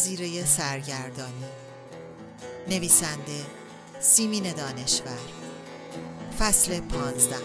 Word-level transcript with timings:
جزیره 0.00 0.44
سرگردانی. 0.44 1.44
نویسنده 2.68 3.46
سیمین 4.00 4.52
دانشور. 4.52 5.18
فصل 6.38 6.80
پانزده. 6.80 7.36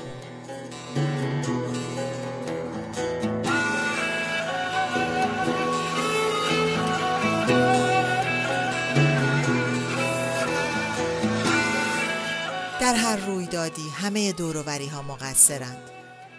در 12.81 12.93
هر 12.95 13.15
رویدادی 13.15 13.89
همه 13.89 14.31
دوروری 14.31 14.87
ها 14.87 15.01
مقصرند. 15.01 15.89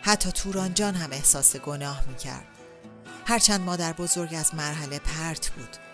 حتی 0.02 0.30
توران 0.30 0.74
جان 0.74 0.94
هم 0.94 1.12
احساس 1.12 1.56
گناه 1.56 2.04
می 2.08 2.16
کرد 2.16 2.46
هرچند 3.26 3.60
مادر 3.60 3.92
بزرگ 3.92 4.34
از 4.34 4.54
مرحله 4.54 4.98
پرت 4.98 5.50
بود. 5.50 5.85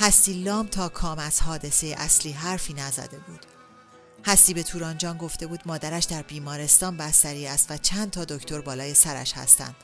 هستی 0.00 0.32
لام 0.32 0.66
تا 0.66 0.88
کام 0.88 1.18
از 1.18 1.40
حادثه 1.40 1.94
اصلی 1.98 2.32
حرفی 2.32 2.74
نزده 2.74 3.18
بود. 3.18 3.46
هستی 4.24 4.54
به 4.54 4.62
توران 4.62 4.98
جان 4.98 5.18
گفته 5.18 5.46
بود 5.46 5.60
مادرش 5.66 6.04
در 6.04 6.22
بیمارستان 6.22 6.96
بستری 6.96 7.46
است 7.46 7.70
و 7.70 7.76
چند 7.76 8.10
تا 8.10 8.24
دکتر 8.24 8.60
بالای 8.60 8.94
سرش 8.94 9.32
هستند 9.32 9.74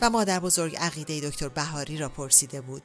و 0.00 0.10
مادر 0.10 0.40
بزرگ 0.40 0.76
عقیده 0.76 1.20
دکتر 1.20 1.48
بهاری 1.48 1.98
را 1.98 2.08
پرسیده 2.08 2.60
بود. 2.60 2.82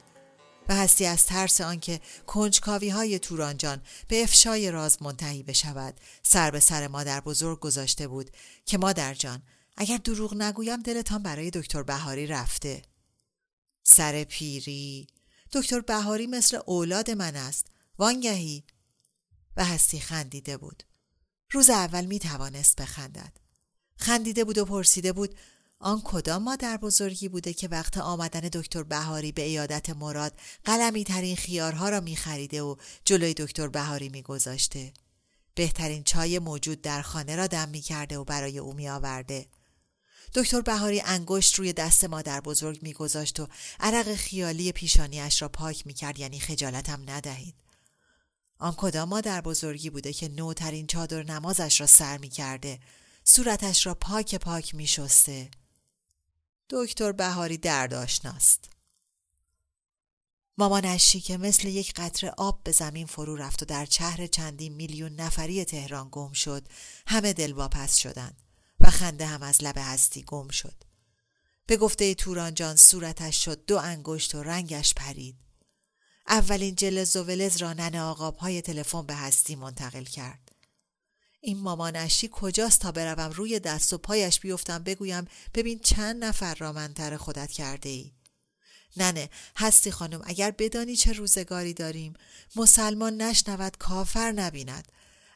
و 0.69 0.75
هستی 0.75 1.05
از 1.05 1.25
ترس 1.25 1.61
آنکه 1.61 1.99
کنجکاوی 2.27 2.89
های 2.89 3.19
تورانجان 3.19 3.81
به 4.07 4.23
افشای 4.23 4.71
راز 4.71 5.01
منتهی 5.01 5.43
بشود 5.43 5.93
سر 6.23 6.51
به 6.51 6.59
سر 6.59 6.87
مادر 6.87 7.21
بزرگ 7.21 7.59
گذاشته 7.59 8.07
بود 8.07 8.31
که 8.65 8.77
مادر 8.77 9.13
جان 9.13 9.41
اگر 9.77 9.97
دروغ 9.97 10.33
نگویم 10.33 10.81
دلتان 10.81 11.23
برای 11.23 11.49
دکتر 11.49 11.83
بهاری 11.83 12.27
رفته. 12.27 12.81
سر 13.83 14.23
پیری 14.23 15.07
دکتر 15.53 15.79
بهاری 15.79 16.27
مثل 16.27 16.59
اولاد 16.65 17.11
من 17.11 17.35
است 17.35 17.67
وانگهی 17.97 18.63
و 19.57 19.65
هستی 19.65 19.99
خندیده 19.99 20.57
بود 20.57 20.83
روز 21.51 21.69
اول 21.69 22.05
می 22.05 22.19
توانست 22.19 22.81
بخندد 22.81 23.37
خندیده 23.95 24.43
بود 24.43 24.57
و 24.57 24.65
پرسیده 24.65 25.13
بود 25.13 25.35
آن 25.79 26.01
کدام 26.03 26.43
مادر 26.43 26.77
بزرگی 26.77 27.29
بوده 27.29 27.53
که 27.53 27.67
وقت 27.67 27.97
آمدن 27.97 28.39
دکتر 28.39 28.83
بهاری 28.83 29.31
به 29.31 29.41
ایادت 29.41 29.89
مراد 29.89 30.39
قلمی 30.65 31.03
ترین 31.03 31.35
خیارها 31.35 31.89
را 31.89 31.99
می 31.99 32.15
خریده 32.15 32.61
و 32.61 32.75
جلوی 33.05 33.33
دکتر 33.33 33.67
بهاری 33.67 34.09
می 34.09 34.21
گذاشته. 34.21 34.93
بهترین 35.55 36.03
چای 36.03 36.39
موجود 36.39 36.81
در 36.81 37.01
خانه 37.01 37.35
را 37.35 37.47
دم 37.47 37.69
می 37.69 37.81
کرده 37.81 38.17
و 38.17 38.23
برای 38.23 38.59
او 38.59 38.73
می 38.73 38.89
آورده. 38.89 39.47
دکتر 40.33 40.61
بهاری 40.61 41.01
انگشت 41.01 41.55
روی 41.55 41.73
دست 41.73 42.05
مادر 42.05 42.41
بزرگ 42.41 42.83
می 42.83 42.93
گذاشت 42.93 43.39
و 43.39 43.47
عرق 43.79 44.15
خیالی 44.15 44.71
پیشانیش 44.71 45.41
را 45.41 45.49
پاک 45.49 45.87
می 45.87 45.93
کرد 45.93 46.19
یعنی 46.19 46.39
خجالتم 46.39 47.01
ندهید. 47.07 47.55
آن 48.59 48.73
کدام 48.77 49.09
مادر 49.09 49.41
بزرگی 49.41 49.89
بوده 49.89 50.13
که 50.13 50.29
نوترین 50.29 50.87
چادر 50.87 51.23
نمازش 51.23 51.81
را 51.81 51.87
سر 51.87 52.17
می 52.17 52.29
کرده 52.29 52.79
صورتش 53.23 53.85
را 53.85 53.95
پاک 53.95 54.35
پاک 54.35 54.75
می 54.75 54.87
شسته 54.87 55.51
دکتر 56.69 57.11
بهاری 57.11 57.57
درداشناست. 57.57 58.69
مامانشی 60.57 61.21
که 61.21 61.37
مثل 61.37 61.67
یک 61.67 61.93
قطره 61.93 62.33
آب 62.37 62.63
به 62.63 62.71
زمین 62.71 63.05
فرو 63.05 63.35
رفت 63.35 63.63
و 63.63 63.65
در 63.65 63.85
چهر 63.85 64.27
چندین 64.27 64.73
میلیون 64.73 65.15
نفری 65.15 65.65
تهران 65.65 66.07
گم 66.11 66.31
شد 66.31 66.67
همه 67.07 67.33
دل 67.33 67.53
واپس 67.53 67.95
شدند 67.95 68.40
خنده 68.91 69.25
هم 69.25 69.43
از 69.43 69.63
لب 69.63 69.75
هستی 69.77 70.23
گم 70.23 70.47
شد. 70.47 70.83
به 71.65 71.77
گفته 71.77 72.13
توران 72.13 72.53
جان 72.53 72.75
صورتش 72.75 73.45
شد 73.45 73.65
دو 73.65 73.77
انگشت 73.77 74.35
و 74.35 74.43
رنگش 74.43 74.93
پرید. 74.93 75.35
اولین 76.27 76.75
جلز 76.75 77.15
و 77.15 77.23
ولز 77.23 77.57
را 77.57 77.73
نن 77.73 77.95
آقاب 77.95 78.37
های 78.37 78.61
تلفن 78.61 79.05
به 79.05 79.15
هستی 79.15 79.55
منتقل 79.55 80.03
کرد. 80.03 80.51
این 81.41 81.57
مامانشی 81.57 82.29
کجاست 82.31 82.81
تا 82.81 82.91
بروم 82.91 83.31
روی 83.31 83.59
دست 83.59 83.93
و 83.93 83.97
پایش 83.97 84.39
بیفتم 84.39 84.83
بگویم 84.83 85.27
ببین 85.53 85.79
چند 85.79 86.23
نفر 86.23 86.55
را 86.55 86.71
منتر 86.71 87.17
خودت 87.17 87.51
کرده 87.51 87.89
ای. 87.89 88.11
ننه 88.97 89.29
هستی 89.57 89.91
خانم 89.91 90.21
اگر 90.25 90.51
بدانی 90.51 90.95
چه 90.95 91.13
روزگاری 91.13 91.73
داریم. 91.73 92.13
مسلمان 92.55 93.21
نشنود 93.21 93.77
کافر 93.77 94.31
نبیند. 94.31 94.91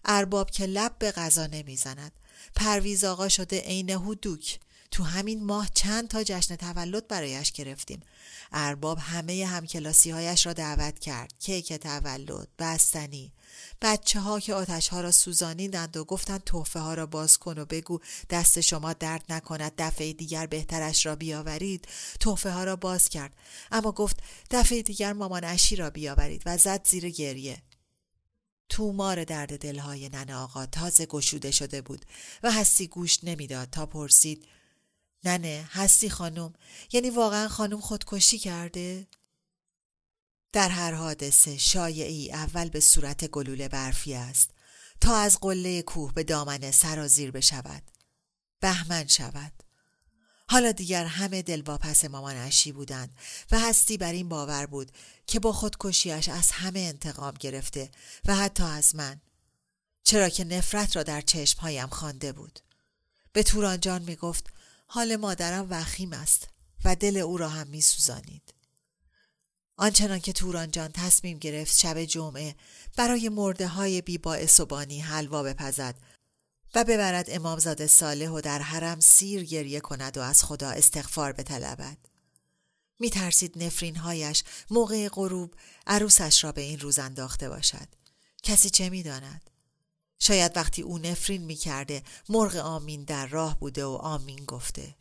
ارباب 0.05 0.51
که 0.51 0.65
لب 0.65 0.97
به 0.99 1.11
غذا 1.11 1.47
نمی‌زند. 1.47 2.11
پرویز 2.55 3.03
آقا 3.03 3.29
شده 3.29 3.59
عین 3.59 4.15
دوک 4.21 4.59
تو 4.95 5.03
همین 5.03 5.43
ماه 5.43 5.69
چند 5.73 6.07
تا 6.07 6.23
جشن 6.23 6.55
تولد 6.55 7.07
برایش 7.07 7.51
گرفتیم. 7.51 8.01
ارباب 8.51 8.97
همه 9.01 9.45
همکلاسی 9.45 10.11
هایش 10.11 10.45
را 10.45 10.53
دعوت 10.53 10.99
کرد. 10.99 11.33
کیک 11.39 11.73
تولد 11.73 12.47
بستنی. 12.59 13.33
بچه 13.81 14.19
ها 14.19 14.39
که 14.39 14.53
آتش 14.53 14.87
ها 14.87 15.01
را 15.01 15.11
سوزانیدند 15.11 15.97
و 15.97 16.03
گفتند 16.03 16.43
توفه 16.43 16.79
ها 16.79 16.93
را 16.93 17.05
باز 17.05 17.37
کن 17.37 17.57
و 17.57 17.65
بگو 17.65 17.99
دست 18.29 18.61
شما 18.61 18.93
درد 18.93 19.25
نکند 19.29 19.73
دفعه 19.77 20.13
دیگر 20.13 20.45
بهترش 20.45 21.05
را 21.05 21.15
بیاورید. 21.15 21.87
توفه 22.19 22.51
ها 22.51 22.63
را 22.63 22.75
باز 22.75 23.09
کرد. 23.09 23.33
اما 23.71 23.91
گفت 23.91 24.17
دفعه 24.51 24.81
دیگر 24.81 25.13
مامان 25.13 25.43
اشی 25.43 25.75
را 25.75 25.89
بیاورید 25.89 26.43
و 26.45 26.57
زد 26.57 26.87
زیر 26.87 27.09
گریه. 27.09 27.61
تومار 28.69 29.23
درد 29.23 29.59
دلهای 29.59 30.09
نن 30.09 30.31
آقا 30.31 30.65
تازه 30.65 31.05
گشوده 31.05 31.51
شده 31.51 31.81
بود 31.81 32.05
و 32.43 32.51
هستی 32.51 32.87
گوش 32.87 33.23
نمی‌داد 33.23 33.69
تا 33.69 33.85
پرسید 33.85 34.45
ننه 35.23 35.69
هستی 35.71 36.09
خانم؟ 36.09 36.53
یعنی 36.91 37.09
واقعا 37.09 37.47
خانم 37.47 37.79
خودکشی 37.79 38.39
کرده؟ 38.39 39.07
در 40.53 40.69
هر 40.69 40.91
حادثه 40.91 41.57
شایعی 41.57 42.31
اول 42.31 42.69
به 42.69 42.79
صورت 42.79 43.25
گلوله 43.27 43.67
برفی 43.67 44.13
است 44.13 44.51
تا 45.01 45.15
از 45.15 45.39
قله 45.39 45.81
کوه 45.81 46.13
به 46.13 46.23
دامن 46.23 46.71
سرازیر 46.71 47.31
بشود. 47.31 47.83
بهمن 48.61 49.07
شود. 49.07 49.64
حالا 50.49 50.71
دیگر 50.71 51.05
همه 51.05 51.41
دل 51.41 51.61
واپس 51.61 52.05
مامان 52.05 52.35
اشی 52.35 52.71
بودند 52.71 53.17
و 53.51 53.59
هستی 53.59 53.97
بر 53.97 54.11
این 54.11 54.29
باور 54.29 54.65
بود 54.65 54.91
که 55.27 55.39
با 55.39 55.51
خودکشیش 55.51 56.29
از 56.29 56.51
همه 56.51 56.79
انتقام 56.79 57.33
گرفته 57.39 57.91
و 58.25 58.35
حتی 58.35 58.63
از 58.63 58.95
من 58.95 59.21
چرا 60.03 60.29
که 60.29 60.43
نفرت 60.43 60.95
را 60.95 61.03
در 61.03 61.21
چشمهایم 61.21 61.87
خوانده 61.87 62.31
بود 62.31 62.59
به 63.33 63.43
توران 63.43 63.79
جان 63.79 64.01
می 64.01 64.15
گفت 64.15 64.49
حال 64.87 65.15
مادرم 65.15 65.67
وخیم 65.69 66.13
است 66.13 66.47
و 66.85 66.95
دل 66.95 67.17
او 67.17 67.37
را 67.37 67.49
هم 67.49 67.67
می 67.67 67.81
سوزانید. 67.81 68.53
آنچنان 69.77 70.19
که 70.19 70.33
توران 70.33 70.71
جان 70.71 70.91
تصمیم 70.91 71.37
گرفت 71.37 71.77
شب 71.77 72.03
جمعه 72.03 72.55
برای 72.97 73.29
مرده 73.29 73.67
های 73.67 74.01
بی 74.01 74.17
بانی 74.69 74.99
حلوا 74.99 75.43
بپزد 75.43 75.95
و 76.75 76.83
ببرد 76.83 77.25
امامزاده 77.29 77.87
صالح 77.87 78.29
و 78.29 78.41
در 78.41 78.59
حرم 78.59 78.99
سیر 78.99 79.43
گریه 79.43 79.79
کند 79.79 80.17
و 80.17 80.21
از 80.21 80.43
خدا 80.43 80.69
استغفار 80.69 81.31
بطلبد. 81.31 81.97
می 82.99 83.09
ترسید 83.09 83.63
نفرین 83.63 83.95
هایش 83.95 84.43
موقع 84.69 85.09
غروب 85.09 85.53
عروسش 85.87 86.43
را 86.43 86.51
به 86.51 86.61
این 86.61 86.79
روز 86.79 86.99
انداخته 86.99 87.49
باشد. 87.49 87.87
کسی 88.43 88.69
چه 88.69 88.89
می 88.89 89.03
داند؟ 89.03 89.49
شاید 90.19 90.57
وقتی 90.57 90.81
او 90.81 90.97
نفرین 90.97 91.43
می 91.43 91.55
کرده 91.55 92.03
مرغ 92.29 92.55
آمین 92.55 93.03
در 93.03 93.27
راه 93.27 93.59
بوده 93.59 93.85
و 93.85 93.89
آمین 94.01 94.45
گفته. 94.45 94.95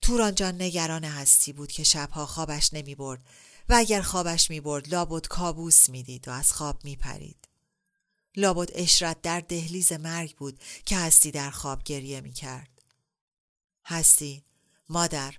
توران 0.00 0.34
جان 0.34 0.62
نگران 0.62 1.04
هستی 1.04 1.52
بود 1.52 1.72
که 1.72 1.84
شبها 1.84 2.26
خوابش 2.26 2.74
نمی 2.74 2.94
برد 2.94 3.20
و 3.68 3.74
اگر 3.74 4.02
خوابش 4.02 4.50
می 4.50 4.60
برد 4.60 4.88
لابد 4.88 5.26
کابوس 5.26 5.88
می 5.88 6.02
دید 6.02 6.28
و 6.28 6.30
از 6.30 6.52
خواب 6.52 6.84
می 6.84 6.96
پرید. 6.96 7.51
لابد 8.36 8.70
اشرت 8.74 9.22
در 9.22 9.40
دهلیز 9.40 9.92
مرگ 9.92 10.36
بود 10.36 10.60
که 10.86 10.96
هستی 10.96 11.30
در 11.30 11.50
خواب 11.50 11.82
گریه 11.82 12.20
می 12.20 12.32
کرد. 12.32 12.82
هستی 13.84 14.44
مادر 14.88 15.34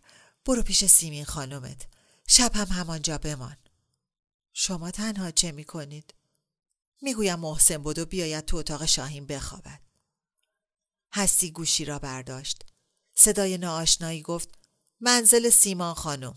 برو 0.45 0.61
پیش 0.61 0.85
سیمین 0.85 1.25
خانومت 1.25 1.87
شب 2.27 2.55
هم 2.55 2.67
همانجا 2.67 3.17
بمان. 3.17 3.57
شما 4.53 4.91
تنها 4.91 5.31
چه 5.31 5.51
می 5.51 5.63
کنید؟ 5.63 6.13
می‌گویم 7.01 7.39
محسن 7.39 7.75
و 7.75 8.05
بیاید 8.05 8.45
تو 8.45 8.57
اتاق 8.57 8.85
شاهین 8.85 9.25
بخوابد. 9.25 9.81
هستی 11.13 11.51
گوشی 11.51 11.85
را 11.85 11.99
برداشت. 11.99 12.65
صدای 13.15 13.57
ناآشنایی 13.57 14.21
گفت 14.21 14.49
منزل 14.99 15.49
سیمان 15.49 15.93
خانم. 15.93 16.35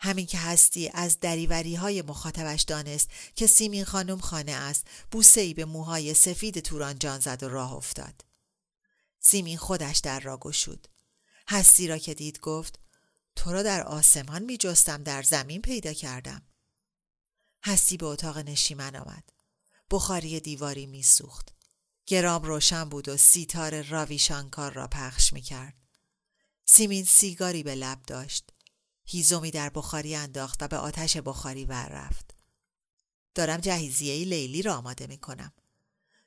همین 0.00 0.26
که 0.26 0.38
هستی 0.38 0.90
از 0.94 1.20
دریوری 1.20 1.74
های 1.74 2.02
مخاطبش 2.02 2.62
دانست 2.62 3.10
که 3.36 3.46
سیمین 3.46 3.84
خانم 3.84 4.18
خانه 4.18 4.52
است 4.52 4.86
بوسه 5.10 5.40
ای 5.40 5.54
به 5.54 5.64
موهای 5.64 6.14
سفید 6.14 6.60
توران 6.60 6.98
جان 6.98 7.20
زد 7.20 7.42
و 7.42 7.48
راه 7.48 7.72
افتاد 7.72 8.24
سیمین 9.20 9.58
خودش 9.58 9.98
در 9.98 10.20
را 10.20 10.36
گشود 10.36 10.88
هستی 11.48 11.88
را 11.88 11.98
که 11.98 12.14
دید 12.14 12.40
گفت 12.40 12.78
تو 13.36 13.52
را 13.52 13.62
در 13.62 13.82
آسمان 13.82 14.42
می 14.42 14.56
جستم 14.56 15.02
در 15.02 15.22
زمین 15.22 15.62
پیدا 15.62 15.92
کردم 15.92 16.42
هستی 17.64 17.96
به 17.96 18.06
اتاق 18.06 18.38
نشیمن 18.38 18.96
آمد 18.96 19.32
بخاری 19.90 20.40
دیواری 20.40 20.86
می 20.86 21.02
سوخت. 21.02 21.54
گرام 22.06 22.42
روشن 22.42 22.84
بود 22.84 23.08
و 23.08 23.16
سیتار 23.16 23.82
راوی 23.82 24.18
شانکار 24.18 24.72
را 24.72 24.88
پخش 24.88 25.32
می 25.32 25.40
کرد. 25.40 25.74
سیمین 26.64 27.04
سیگاری 27.04 27.62
به 27.62 27.74
لب 27.74 28.02
داشت. 28.02 28.52
هیزومی 29.10 29.50
در 29.50 29.68
بخاری 29.68 30.14
انداخت 30.14 30.62
و 30.62 30.68
به 30.68 30.76
آتش 30.76 31.16
بخاری 31.16 31.64
ور 31.64 31.88
رفت. 31.88 32.34
دارم 33.34 33.60
جهیزیه 33.60 34.24
لیلی 34.24 34.62
را 34.62 34.76
آماده 34.76 35.06
می 35.06 35.18
کنم. 35.18 35.52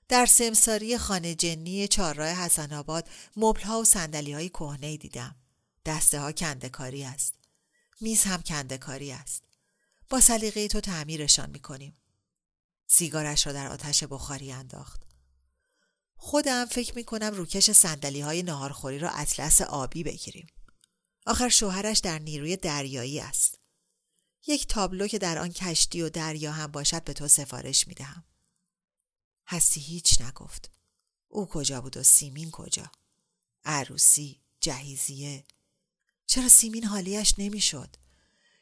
در 0.08 0.26
سمساری 0.26 0.98
خانه 0.98 1.36
جنی 1.36 1.88
چهارراه 1.88 2.30
حسن 2.30 2.74
آباد 2.74 3.10
مبل 3.38 3.70
و 3.70 3.84
سندلی 3.84 4.34
های 4.34 4.50
کهنه 4.50 4.98
دیدم. 4.98 5.36
دسته 5.86 6.20
ها 6.20 6.32
کندکاری 6.32 7.04
است. 7.04 7.34
میز 8.02 8.24
هم 8.24 8.42
کندکاری 8.42 9.12
است. 9.12 9.44
با 10.10 10.20
سلیقه 10.20 10.68
تو 10.68 10.80
تعمیرشان 10.82 11.50
می 11.50 11.60
کنیم. 11.60 11.98
سیگارش 12.88 13.48
را 13.48 13.54
در 13.54 13.68
آتش 13.68 14.04
بخاری 14.04 14.52
انداخت. 14.52 15.02
خودم 16.16 16.66
فکر 16.66 16.96
می 16.96 17.04
کنم 17.04 17.34
روکش 17.34 17.72
سندلی 17.72 18.22
های 18.22 18.44
نهارخوری 18.44 19.00
را 19.00 19.10
اطلس 19.10 19.62
آبی 19.62 20.04
بگیریم. 20.04 20.48
آخر 21.26 21.50
شوهرش 21.50 22.00
در 22.00 22.20
نیروی 22.20 22.58
دریایی 22.58 23.20
است. 23.20 23.60
یک 24.48 24.68
تابلو 24.68 25.08
که 25.08 25.20
در 25.20 25.38
آن 25.38 25.50
کشتی 25.50 26.02
و 26.02 26.10
دریا 26.10 26.52
هم 26.52 26.68
باشد 26.68 27.04
به 27.04 27.14
تو 27.14 27.28
سفارش 27.28 27.88
می 27.88 27.94
دهم. 27.94 28.24
هستی 29.48 29.80
هیچ 29.80 30.22
نگفت. 30.22 30.72
او 31.28 31.46
کجا 31.46 31.82
بود 31.82 31.98
و 31.98 32.04
سیمین 32.04 32.52
کجا؟ 32.52 32.92
عروسی، 33.66 34.42
جهیزیه. 34.60 35.46
چرا 36.26 36.50
سیمین 36.50 36.84
حالیش 36.84 37.34
نمی‌شد؟ 37.38 37.96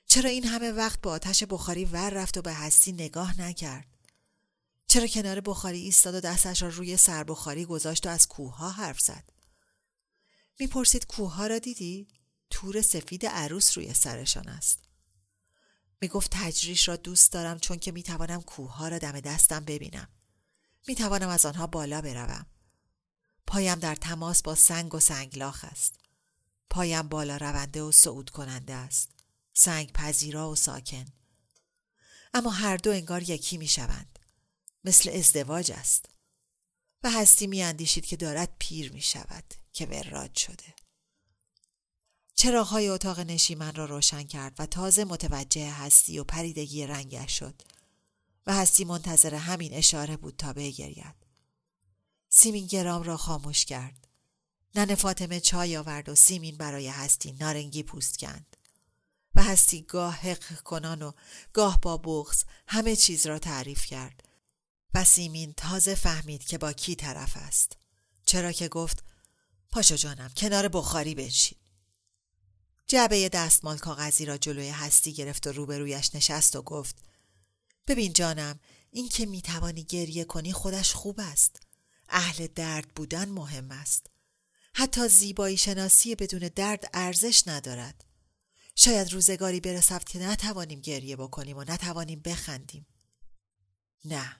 چرا 0.06 0.30
این 0.30 0.46
همه 0.46 0.72
وقت 0.72 1.02
به 1.02 1.10
آتش 1.10 1.44
بخاری 1.44 1.86
ور 1.86 2.10
رفت 2.10 2.38
و 2.38 2.42
به 2.42 2.54
هستی 2.54 2.92
نگاه 2.92 3.42
نکرد؟ 3.42 3.88
چرا 4.88 5.08
کنار 5.08 5.40
بخاری 5.40 5.80
ایستاد 5.80 6.16
و 6.16 6.20
دستش 6.20 6.62
را 6.62 6.70
روی 6.70 6.98
سر 6.98 7.24
بخاری 7.24 7.66
گذاشت 7.66 8.06
و 8.06 8.10
از 8.10 8.28
کوه 8.28 8.74
حرف 8.76 9.00
زد؟ 9.00 9.30
می‌پرسید 10.60 11.06
کوه 11.06 11.48
را 11.48 11.60
دیدی؟ 11.60 12.08
تور 12.50 12.82
سفید 12.82 13.26
عروس 13.26 13.78
روی 13.78 13.94
سرشان 13.94 14.48
است. 14.48 14.80
می‌گفت 16.02 16.32
تجریش 16.34 16.88
را 16.88 16.96
دوست 16.96 17.32
دارم 17.32 17.60
چون 17.60 17.80
که 17.80 17.92
می‌توانم 17.92 18.42
کوه 18.42 18.90
را 18.90 18.98
دم 18.98 19.20
دستم 19.20 19.66
ببینم. 19.66 20.08
می‌توانم 20.88 21.30
از 21.30 21.46
آنها 21.46 21.68
بالا 21.68 22.02
بروم. 22.02 22.46
پایم 23.48 23.80
در 23.80 23.96
تماس 23.96 24.42
با 24.42 24.56
سنگ 24.56 24.96
و 24.96 25.00
سنگلاخ 25.00 25.66
است. 25.66 25.96
پایم 26.70 27.08
بالا 27.08 27.38
رونده 27.38 27.82
و 27.82 27.92
صعود 27.92 28.30
کننده 28.30 28.74
است. 28.74 29.10
سنگ 29.54 29.92
پذیرا 29.92 30.50
و 30.50 30.56
ساکن. 30.56 31.06
اما 32.34 32.50
هر 32.50 32.78
دو 32.78 32.92
انگار 32.92 33.30
یکی 33.30 33.58
می 33.58 33.68
شوند. 33.68 34.20
مثل 34.84 35.10
ازدواج 35.10 35.72
است. 35.72 36.10
و 37.04 37.12
هستی 37.12 37.48
می 37.48 37.64
اندیشید 37.64 38.06
که 38.06 38.18
دارد 38.18 38.56
پیر 38.60 38.92
می 38.92 39.02
شود 39.02 39.54
که 39.74 39.86
وراد 39.86 40.36
شده. 40.36 40.76
چراغهای 42.40 42.88
اتاق 42.88 43.20
نشیمن 43.20 43.76
را 43.76 43.86
روشن 43.86 44.24
کرد 44.24 44.56
و 44.60 44.66
تازه 44.66 45.04
متوجه 45.04 45.72
هستی 45.72 46.20
و 46.20 46.24
پریدگی 46.24 46.88
رنگش 46.88 47.40
شد 47.40 47.62
و 48.48 48.54
هستی 48.54 48.86
منتظر 48.86 49.36
همین 49.36 49.74
اشاره 49.74 50.18
بود 50.18 50.36
تا 50.38 50.54
بگرید. 50.54 51.16
سیمین 52.30 52.68
گرام 52.68 53.04
را 53.04 53.18
خاموش 53.18 53.66
کرد. 53.66 54.08
نن 54.76 54.96
فاطمه 54.96 55.40
چای 55.40 55.78
آورد 55.78 56.10
و 56.10 56.16
سیمین 56.16 56.58
برای 56.58 56.88
هستی 56.88 57.32
نارنگی 57.32 57.84
پوست 57.84 58.20
کند. 58.20 58.58
و 59.36 59.44
هستی 59.44 59.82
گاه 59.82 60.16
حق 60.16 60.62
کنان 60.62 61.02
و 61.02 61.12
گاه 61.54 61.82
با 61.82 61.98
بغز 61.98 62.44
همه 62.68 62.96
چیز 62.96 63.28
را 63.28 63.40
تعریف 63.40 63.86
کرد 63.86 64.24
و 64.94 65.04
سیمین 65.04 65.54
تازه 65.54 65.96
فهمید 65.96 66.44
که 66.44 66.58
با 66.58 66.74
کی 66.74 66.96
طرف 66.96 67.38
است 67.38 67.78
چرا 68.26 68.52
که 68.52 68.68
گفت 68.68 69.04
پاشو 69.72 69.96
جانم 69.96 70.32
کنار 70.38 70.68
بخاری 70.68 71.16
بنشین 71.16 71.59
جعبه 72.90 73.30
دستمال 73.30 73.78
کاغذی 73.78 74.26
را 74.26 74.38
جلوی 74.38 74.70
هستی 74.70 75.14
گرفت 75.14 75.48
و 75.48 75.52
روبرویش 75.52 76.16
نشست 76.16 76.56
و 76.56 76.62
گفت 76.62 76.96
ببین 77.88 78.14
جانم 78.14 78.60
این 78.92 79.10
که 79.10 79.26
می‌توانی 79.26 79.84
گریه 79.84 80.24
کنی 80.24 80.54
خودش 80.54 80.94
خوب 80.94 81.20
است. 81.20 81.60
اهل 82.10 82.48
درد 82.48 82.88
بودن 82.88 83.30
مهم 83.30 83.72
است. 83.72 84.08
حتی 84.74 85.08
زیبایی 85.08 85.58
شناسی 85.58 86.16
بدون 86.16 86.50
درد 86.56 86.90
ارزش 86.94 87.44
ندارد. 87.48 88.06
شاید 88.76 89.14
روزگاری 89.14 89.60
برسد 89.60 90.04
که 90.04 90.20
نتوانیم 90.20 90.82
گریه 90.82 91.16
بکنیم 91.16 91.58
و 91.58 91.64
نتوانیم 91.64 92.20
بخندیم. 92.20 92.88
نه 94.06 94.36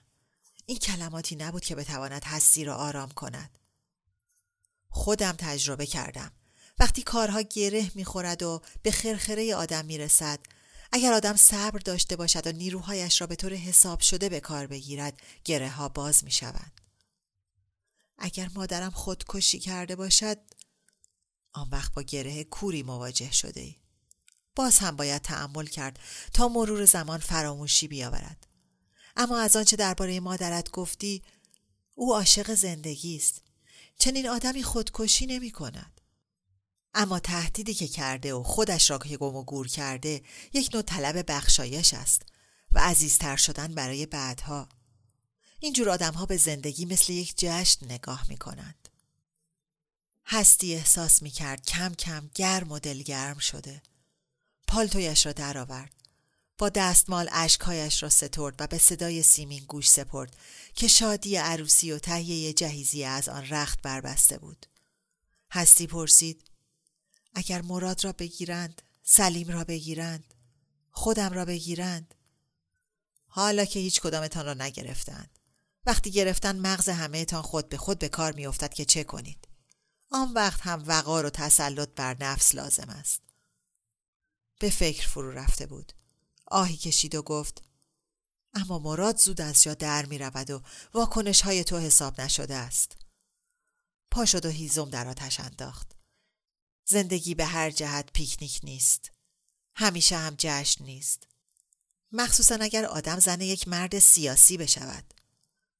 این 0.66 0.78
کلماتی 0.78 1.36
نبود 1.36 1.64
که 1.64 1.74
بتواند 1.74 2.24
هستی 2.24 2.64
را 2.64 2.76
آرام 2.76 3.10
کند. 3.10 3.58
خودم 4.88 5.32
تجربه 5.32 5.86
کردم. 5.86 6.32
وقتی 6.78 7.02
کارها 7.02 7.40
گره 7.40 7.90
می‌خورد 7.94 8.42
و 8.42 8.62
به 8.82 8.90
خرخره 8.90 9.54
آدم 9.54 9.84
می‌رسد 9.84 10.40
اگر 10.92 11.12
آدم 11.12 11.36
صبر 11.36 11.78
داشته 11.78 12.16
باشد 12.16 12.46
و 12.46 12.52
نیروهایش 12.52 13.20
را 13.20 13.26
به 13.26 13.36
طور 13.36 13.54
حساب 13.54 14.00
شده 14.00 14.28
به 14.28 14.40
کار 14.40 14.66
بگیرد 14.66 15.20
گره 15.44 15.70
ها 15.70 15.88
باز 15.88 16.24
می 16.24 16.30
شود. 16.30 16.80
اگر 18.18 18.50
مادرم 18.54 18.90
خودکشی 18.90 19.58
کرده 19.58 19.96
باشد 19.96 20.38
آن 21.52 21.68
وقت 21.72 21.94
با 21.94 22.02
گره 22.02 22.44
کوری 22.44 22.82
مواجه 22.82 23.32
شده 23.32 23.60
ای. 23.60 23.76
باز 24.56 24.78
هم 24.78 24.96
باید 24.96 25.22
تحمل 25.22 25.66
کرد 25.66 25.98
تا 26.32 26.48
مرور 26.48 26.84
زمان 26.84 27.18
فراموشی 27.18 27.88
بیاورد 27.88 28.46
اما 29.16 29.38
از 29.38 29.56
آنچه 29.56 29.76
درباره 29.76 30.20
مادرت 30.20 30.70
گفتی 30.70 31.22
او 31.94 32.14
عاشق 32.14 32.54
زندگی 32.54 33.16
است 33.16 33.42
چنین 33.98 34.28
آدمی 34.28 34.62
خودکشی 34.62 35.26
نمی 35.26 35.50
کند 35.50 35.99
اما 36.94 37.18
تهدیدی 37.18 37.74
که 37.74 37.88
کرده 37.88 38.34
و 38.34 38.42
خودش 38.42 38.90
را 38.90 38.98
که 38.98 39.16
گم 39.16 39.36
و 39.36 39.44
گور 39.44 39.68
کرده 39.68 40.22
یک 40.52 40.70
نوع 40.74 40.82
طلب 40.82 41.30
بخشایش 41.32 41.94
است 41.94 42.22
و 42.72 42.78
عزیزتر 42.78 43.36
شدن 43.36 43.74
برای 43.74 44.06
بعدها. 44.06 44.68
اینجور 45.60 45.90
آدمها 45.90 46.26
به 46.26 46.36
زندگی 46.36 46.84
مثل 46.84 47.12
یک 47.12 47.34
جشن 47.36 47.86
نگاه 47.86 48.26
می 48.28 48.36
کنند. 48.36 48.88
هستی 50.26 50.74
احساس 50.74 51.22
می 51.22 51.30
کرد 51.30 51.66
کم 51.66 51.94
کم 51.94 52.30
گرم 52.34 52.72
و 52.72 52.78
دلگرم 52.78 53.38
شده. 53.38 53.82
پالتویش 54.68 55.26
را 55.26 55.32
درآورد. 55.32 55.94
با 56.58 56.68
دستمال 56.68 57.28
اشکهایش 57.32 58.02
را 58.02 58.08
سترد 58.08 58.54
و 58.58 58.66
به 58.66 58.78
صدای 58.78 59.22
سیمین 59.22 59.64
گوش 59.64 59.88
سپرد 59.90 60.36
که 60.74 60.88
شادی 60.88 61.36
عروسی 61.36 61.92
و 61.92 61.98
تهیه 61.98 62.52
جهیزی 62.52 63.04
از 63.04 63.28
آن 63.28 63.48
رخت 63.48 63.82
بربسته 63.82 64.38
بود. 64.38 64.66
هستی 65.52 65.86
پرسید 65.86 66.49
اگر 67.34 67.62
مراد 67.62 68.04
را 68.04 68.12
بگیرند 68.12 68.82
سلیم 69.02 69.48
را 69.48 69.64
بگیرند 69.64 70.34
خودم 70.90 71.32
را 71.32 71.44
بگیرند. 71.44 72.14
حالا 73.26 73.64
که 73.64 73.78
هیچ 73.78 74.00
کدامتان 74.00 74.46
را 74.46 74.54
نگرفتند. 74.54 75.38
وقتی 75.86 76.10
گرفتن 76.10 76.58
مغز 76.58 76.88
همهتان 76.88 77.42
خود 77.42 77.68
به 77.68 77.76
خود 77.76 77.98
به 77.98 78.08
کار 78.08 78.32
میافتد 78.32 78.74
که 78.74 78.84
چه 78.84 79.04
کنید؟ 79.04 79.48
آن 80.10 80.32
وقت 80.32 80.60
هم 80.60 80.84
وقار 80.86 81.26
و 81.26 81.30
تسلط 81.30 81.88
بر 81.96 82.16
نفس 82.20 82.54
لازم 82.54 82.88
است. 82.88 83.22
به 84.60 84.70
فکر 84.70 85.08
فرو 85.08 85.30
رفته 85.30 85.66
بود. 85.66 85.92
آهی 86.46 86.76
کشید 86.76 87.14
و 87.14 87.22
گفت 87.22 87.62
اما 88.54 88.78
مراد 88.78 89.16
زود 89.16 89.40
از 89.40 89.62
جا 89.62 89.74
در 89.74 90.06
می 90.06 90.18
رود 90.18 90.50
و 90.50 90.62
واکنش 90.94 91.40
های 91.40 91.64
تو 91.64 91.78
حساب 91.78 92.20
نشده 92.20 92.54
است. 92.54 92.96
پا 94.10 94.24
شد 94.24 94.46
و 94.46 94.48
هیزم 94.48 94.90
در 94.90 95.08
آتش 95.08 95.40
انداخت. 95.40 95.99
زندگی 96.90 97.34
به 97.34 97.44
هر 97.44 97.70
جهت 97.70 98.12
پیکنیک 98.12 98.60
نیست 98.62 99.10
همیشه 99.74 100.16
هم 100.16 100.34
جشن 100.38 100.84
نیست 100.84 101.28
مخصوصا 102.12 102.54
اگر 102.60 102.84
آدم 102.84 103.18
زن 103.18 103.40
یک 103.40 103.68
مرد 103.68 103.98
سیاسی 103.98 104.56
بشود 104.56 105.14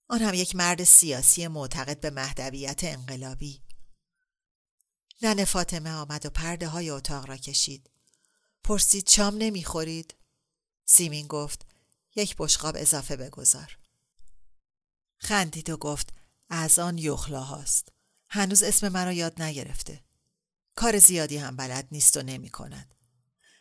آن 0.09 0.23
هم 0.23 0.35
یک 0.35 0.57
مرد 0.57 0.85
سیاسی 0.85 1.49
معتقد 1.49 2.01
به 2.01 2.11
مهدویت 2.11 2.85
انقلابی 2.85 3.63
نن 5.23 5.45
فاطمه 5.45 5.91
آمد 5.91 6.27
و 6.27 6.31
پرده 6.31 6.69
های 6.69 6.91
اتاق 6.91 7.27
را 7.27 7.37
کشید 7.37 7.91
پرسید 8.65 9.09
شام 9.09 9.35
نمی‌خورید؟ 9.39 10.15
سیمین 10.85 11.27
گفت 11.27 11.67
یک 12.17 12.35
بشقاب 12.39 12.75
اضافه 12.79 13.17
بگذار. 13.17 13.79
خندید 15.19 15.71
و 15.71 15.77
گفت 15.77 16.13
از 16.49 16.79
آن 16.79 16.99
یخلا 16.99 17.41
هاست. 17.41 17.89
هنوز 18.29 18.63
اسم 18.63 18.89
مرا 18.89 19.13
یاد 19.13 19.43
نگرفته. 19.43 20.10
کار 20.81 20.99
زیادی 20.99 21.37
هم 21.37 21.57
بلد 21.57 21.89
نیست 21.93 22.17
و 22.17 22.23
نمی 22.23 22.51
کند. 22.51 22.95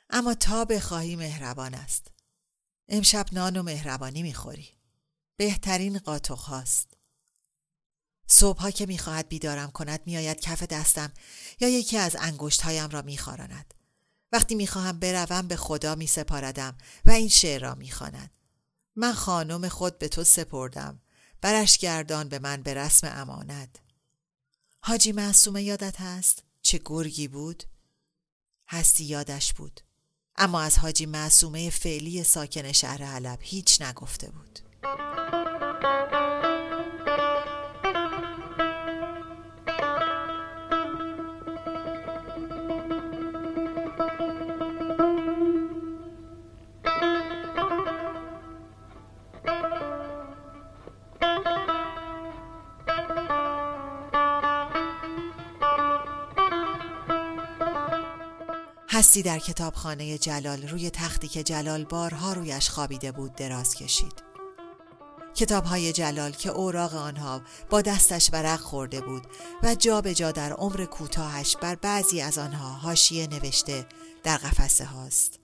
اما 0.10 0.34
تا 0.34 0.66
بخواهی 0.66 1.16
مهربان 1.16 1.74
است. 1.74 2.12
امشب 2.88 3.26
نان 3.32 3.58
و 3.58 3.64
مهربانی 3.64 4.24
می‌خوری. 4.24 4.70
بهترین 5.38 6.00
قاطق 6.00 6.38
هاست. 6.38 6.98
صبحها 8.28 8.72
که 8.72 8.86
می‌خواهد 8.86 9.30
بیدارم 9.30 9.72
کند 9.72 10.00
میآید 10.06 10.40
کف 10.40 10.64
دستم 10.64 11.14
یا 11.60 11.70
یکی 11.70 11.98
از 11.98 12.16
انگشت 12.20 12.62
هایم 12.62 12.90
را 12.90 13.02
میخواراند. 13.02 13.74
وقتی 14.32 14.56
می‌خواهم 14.56 15.00
بروم 15.00 15.48
به 15.48 15.56
خدا 15.56 15.96
میسپاردم 15.96 16.78
و 17.06 17.12
این 17.12 17.30
شعر 17.30 17.62
را 17.62 17.76
می‌خواند. 17.76 18.32
من 18.96 19.14
خانم 19.14 19.70
خود 19.70 19.98
به 20.00 20.08
تو 20.08 20.24
سپردم 20.24 21.02
برش 21.42 21.78
گردان 21.78 22.30
به 22.30 22.40
من 22.40 22.62
به 22.62 22.74
رسم 22.74 23.08
امانت. 23.12 23.76
حاجی 24.82 25.12
معصومه 25.12 25.64
یادت 25.64 26.02
هست؟ 26.02 26.49
چه 26.70 26.82
گرگی 26.86 27.28
بود؟ 27.28 27.64
هستی 28.68 29.04
یادش 29.04 29.54
بود. 29.54 29.82
اما 30.36 30.62
از 30.62 30.80
حاجی 30.80 31.06
معصومه 31.06 31.70
فعلی 31.70 32.24
ساکن 32.24 32.72
شهر 32.72 33.04
حلب 33.04 33.40
هیچ 33.42 33.82
نگفته 33.82 34.32
بود. 34.32 34.60
هستی 59.00 59.22
در 59.22 59.40
کتابخانه 59.40 60.18
جلال 60.18 60.68
روی 60.68 60.90
تختی 60.90 61.28
که 61.28 61.44
جلال 61.44 61.84
بارها 61.86 62.34
رویش 62.34 62.70
خوابیده 62.70 63.12
بود 63.12 63.36
دراز 63.36 63.76
کشید. 63.76 64.24
کتاب 65.36 65.64
های 65.64 65.94
جلال 65.94 66.32
که 66.32 66.50
اوراق 66.50 66.96
آنها 66.96 67.42
با 67.70 67.82
دستش 67.82 68.30
ورق 68.34 68.60
خورده 68.60 69.02
بود 69.02 69.28
و 69.64 69.76
جا 69.76 70.02
به 70.02 70.14
جا 70.14 70.32
در 70.32 70.54
عمر 70.54 70.86
کوتاهش 70.86 71.56
بر 71.56 71.76
بعضی 71.76 72.22
از 72.22 72.38
آنها 72.38 72.70
هاشیه 72.70 73.28
نوشته 73.28 73.86
در 74.24 74.38
قفسه 74.38 74.86
هاست. 74.86 75.40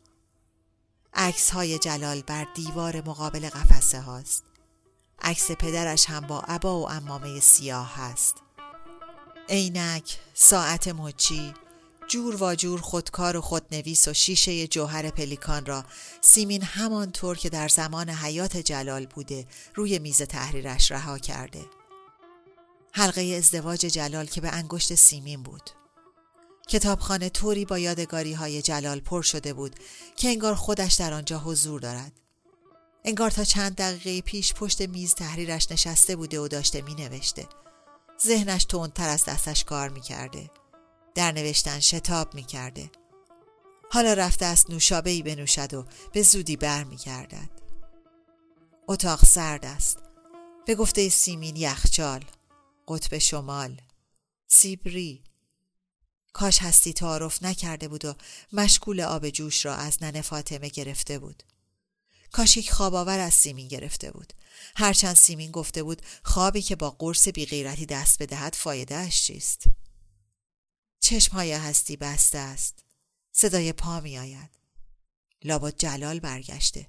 عکس 1.13 1.49
های 1.49 1.79
جلال 1.79 2.21
بر 2.21 2.47
دیوار 2.55 3.09
مقابل 3.09 3.49
قفسه 3.49 3.99
هاست. 3.99 4.43
عکس 5.21 5.51
پدرش 5.51 6.05
هم 6.05 6.27
با 6.27 6.39
عبا 6.39 6.79
و 6.79 6.89
امامه 6.89 7.39
سیاه 7.39 7.95
هست. 7.95 8.35
عینک، 9.49 10.19
ساعت 10.33 10.87
مچی، 10.87 11.53
جور 12.07 12.43
و 12.43 12.55
جور 12.55 12.81
خودکار 12.81 13.37
و 13.37 13.41
خودنویس 13.41 14.07
و 14.07 14.13
شیشه 14.13 14.67
جوهر 14.67 15.09
پلیکان 15.09 15.65
را 15.65 15.83
سیمین 16.21 16.63
همانطور 16.63 17.37
که 17.37 17.49
در 17.49 17.67
زمان 17.67 18.09
حیات 18.09 18.57
جلال 18.57 19.05
بوده 19.05 19.45
روی 19.75 19.99
میز 19.99 20.21
تحریرش 20.21 20.91
رها 20.91 21.17
کرده. 21.17 21.65
حلقه 22.91 23.21
ازدواج 23.21 23.79
جلال 23.79 24.25
که 24.25 24.41
به 24.41 24.49
انگشت 24.49 24.95
سیمین 24.95 25.43
بود. 25.43 25.69
کتابخانه 26.67 27.29
طوری 27.29 27.65
با 27.65 27.79
یادگاری 27.79 28.33
های 28.33 28.61
جلال 28.61 28.99
پر 28.99 29.21
شده 29.21 29.53
بود 29.53 29.75
که 30.15 30.27
انگار 30.27 30.55
خودش 30.55 30.93
در 30.93 31.13
آنجا 31.13 31.39
حضور 31.39 31.81
دارد. 31.81 32.11
انگار 33.05 33.31
تا 33.31 33.43
چند 33.43 33.75
دقیقه 33.75 34.21
پیش 34.21 34.53
پشت 34.53 34.81
میز 34.81 35.15
تحریرش 35.15 35.71
نشسته 35.71 36.15
بوده 36.15 36.39
و 36.39 36.47
داشته 36.47 36.81
می 36.81 36.95
نوشته. 36.95 37.47
ذهنش 38.25 38.65
تندتر 38.65 39.09
از 39.09 39.25
دستش 39.25 39.63
کار 39.63 39.89
می 39.89 40.01
کرده. 40.01 40.49
در 41.15 41.31
نوشتن 41.31 41.79
شتاب 41.79 42.35
می 42.35 42.43
کرده. 42.43 42.91
حالا 43.91 44.13
رفته 44.13 44.45
است 44.45 44.69
نوشابه 44.69 45.09
ای 45.09 45.23
بنوشد 45.23 45.73
و 45.73 45.85
به 46.13 46.21
زودی 46.21 46.55
بر 46.55 46.83
می 46.83 46.97
گردد. 46.97 47.49
اتاق 48.87 49.25
سرد 49.25 49.65
است. 49.65 49.97
به 50.65 50.75
گفته 50.75 51.09
سیمین 51.09 51.55
یخچال، 51.55 52.25
قطب 52.87 53.17
شمال، 53.17 53.81
سیبری. 54.47 55.23
کاش 56.33 56.61
هستی 56.61 56.93
تعارف 56.93 57.43
نکرده 57.43 57.87
بود 57.87 58.05
و 58.05 58.15
مشکول 58.53 59.01
آب 59.01 59.29
جوش 59.29 59.65
را 59.65 59.75
از 59.75 60.03
ننه 60.03 60.21
فاطمه 60.21 60.69
گرفته 60.69 61.19
بود. 61.19 61.43
کاش 62.31 62.57
یک 62.57 62.71
خواب 62.71 62.95
آور 62.95 63.19
از 63.19 63.33
سیمین 63.33 63.67
گرفته 63.67 64.11
بود. 64.11 64.33
هرچند 64.75 65.15
سیمین 65.15 65.51
گفته 65.51 65.83
بود 65.83 66.01
خوابی 66.23 66.61
که 66.61 66.75
با 66.75 66.89
قرص 66.89 67.27
بیغیرتی 67.27 67.85
دست 67.85 68.23
بدهد 68.23 68.55
فایده 68.55 68.95
اش 68.95 69.23
چیست؟ 69.23 69.63
چشمهای 71.05 71.53
هستی 71.53 71.95
بسته 71.97 72.37
است. 72.37 72.83
صدای 73.31 73.73
پا 73.73 73.99
می 73.99 74.17
آید. 74.17 74.49
لابد 75.43 75.77
جلال 75.77 76.19
برگشته. 76.19 76.87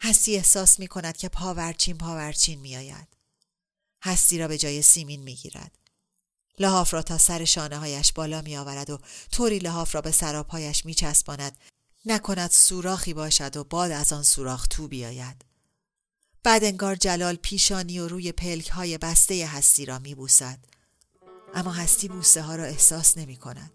هستی 0.00 0.36
احساس 0.36 0.78
می 0.78 0.88
کند 0.88 1.16
که 1.16 1.28
پاورچین 1.28 1.98
پاورچین 1.98 2.60
می 2.60 2.76
آید. 2.76 3.08
هستی 4.02 4.38
را 4.38 4.48
به 4.48 4.58
جای 4.58 4.82
سیمین 4.82 5.22
می 5.22 5.34
گیرد. 5.34 5.78
لحاف 6.58 6.94
را 6.94 7.02
تا 7.02 7.18
سر 7.18 7.44
شانه 7.44 7.78
هایش 7.78 8.12
بالا 8.12 8.42
می 8.42 8.56
آورد 8.56 8.90
و 8.90 8.98
طوری 9.32 9.58
لحاف 9.58 9.94
را 9.94 10.00
به 10.00 10.10
سراپایش 10.10 10.86
می 10.86 10.94
چسباند 10.94 11.58
نکند 12.04 12.50
سوراخی 12.50 13.14
باشد 13.14 13.56
و 13.56 13.64
باد 13.64 13.90
از 13.90 14.12
آن 14.12 14.22
سوراخ 14.22 14.66
تو 14.66 14.88
بیاید. 14.88 15.44
بعد 16.42 16.64
انگار 16.64 16.96
جلال 16.96 17.36
پیشانی 17.36 17.98
و 17.98 18.08
روی 18.08 18.32
پلک 18.32 18.68
های 18.68 18.98
بسته 18.98 19.46
هستی 19.46 19.86
را 19.86 19.98
می 19.98 20.14
بوسد. 20.14 20.73
اما 21.54 21.70
هستی 21.70 22.08
بوسه 22.08 22.42
ها 22.42 22.56
را 22.56 22.64
احساس 22.64 23.18
نمی 23.18 23.36
کند. 23.36 23.70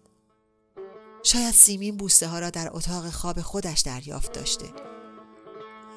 شاید 1.22 1.54
سیمین 1.54 1.96
بوسه 1.96 2.26
ها 2.28 2.38
را 2.38 2.50
در 2.50 2.68
اتاق 2.72 3.10
خواب 3.10 3.40
خودش 3.40 3.80
دریافت 3.80 4.32
داشته. 4.32 4.72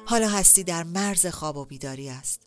حالا 0.06 0.28
هستی 0.28 0.64
در 0.64 0.82
مرز 0.82 1.26
خواب 1.26 1.56
و 1.56 1.64
بیداری 1.64 2.08
است. 2.08 2.40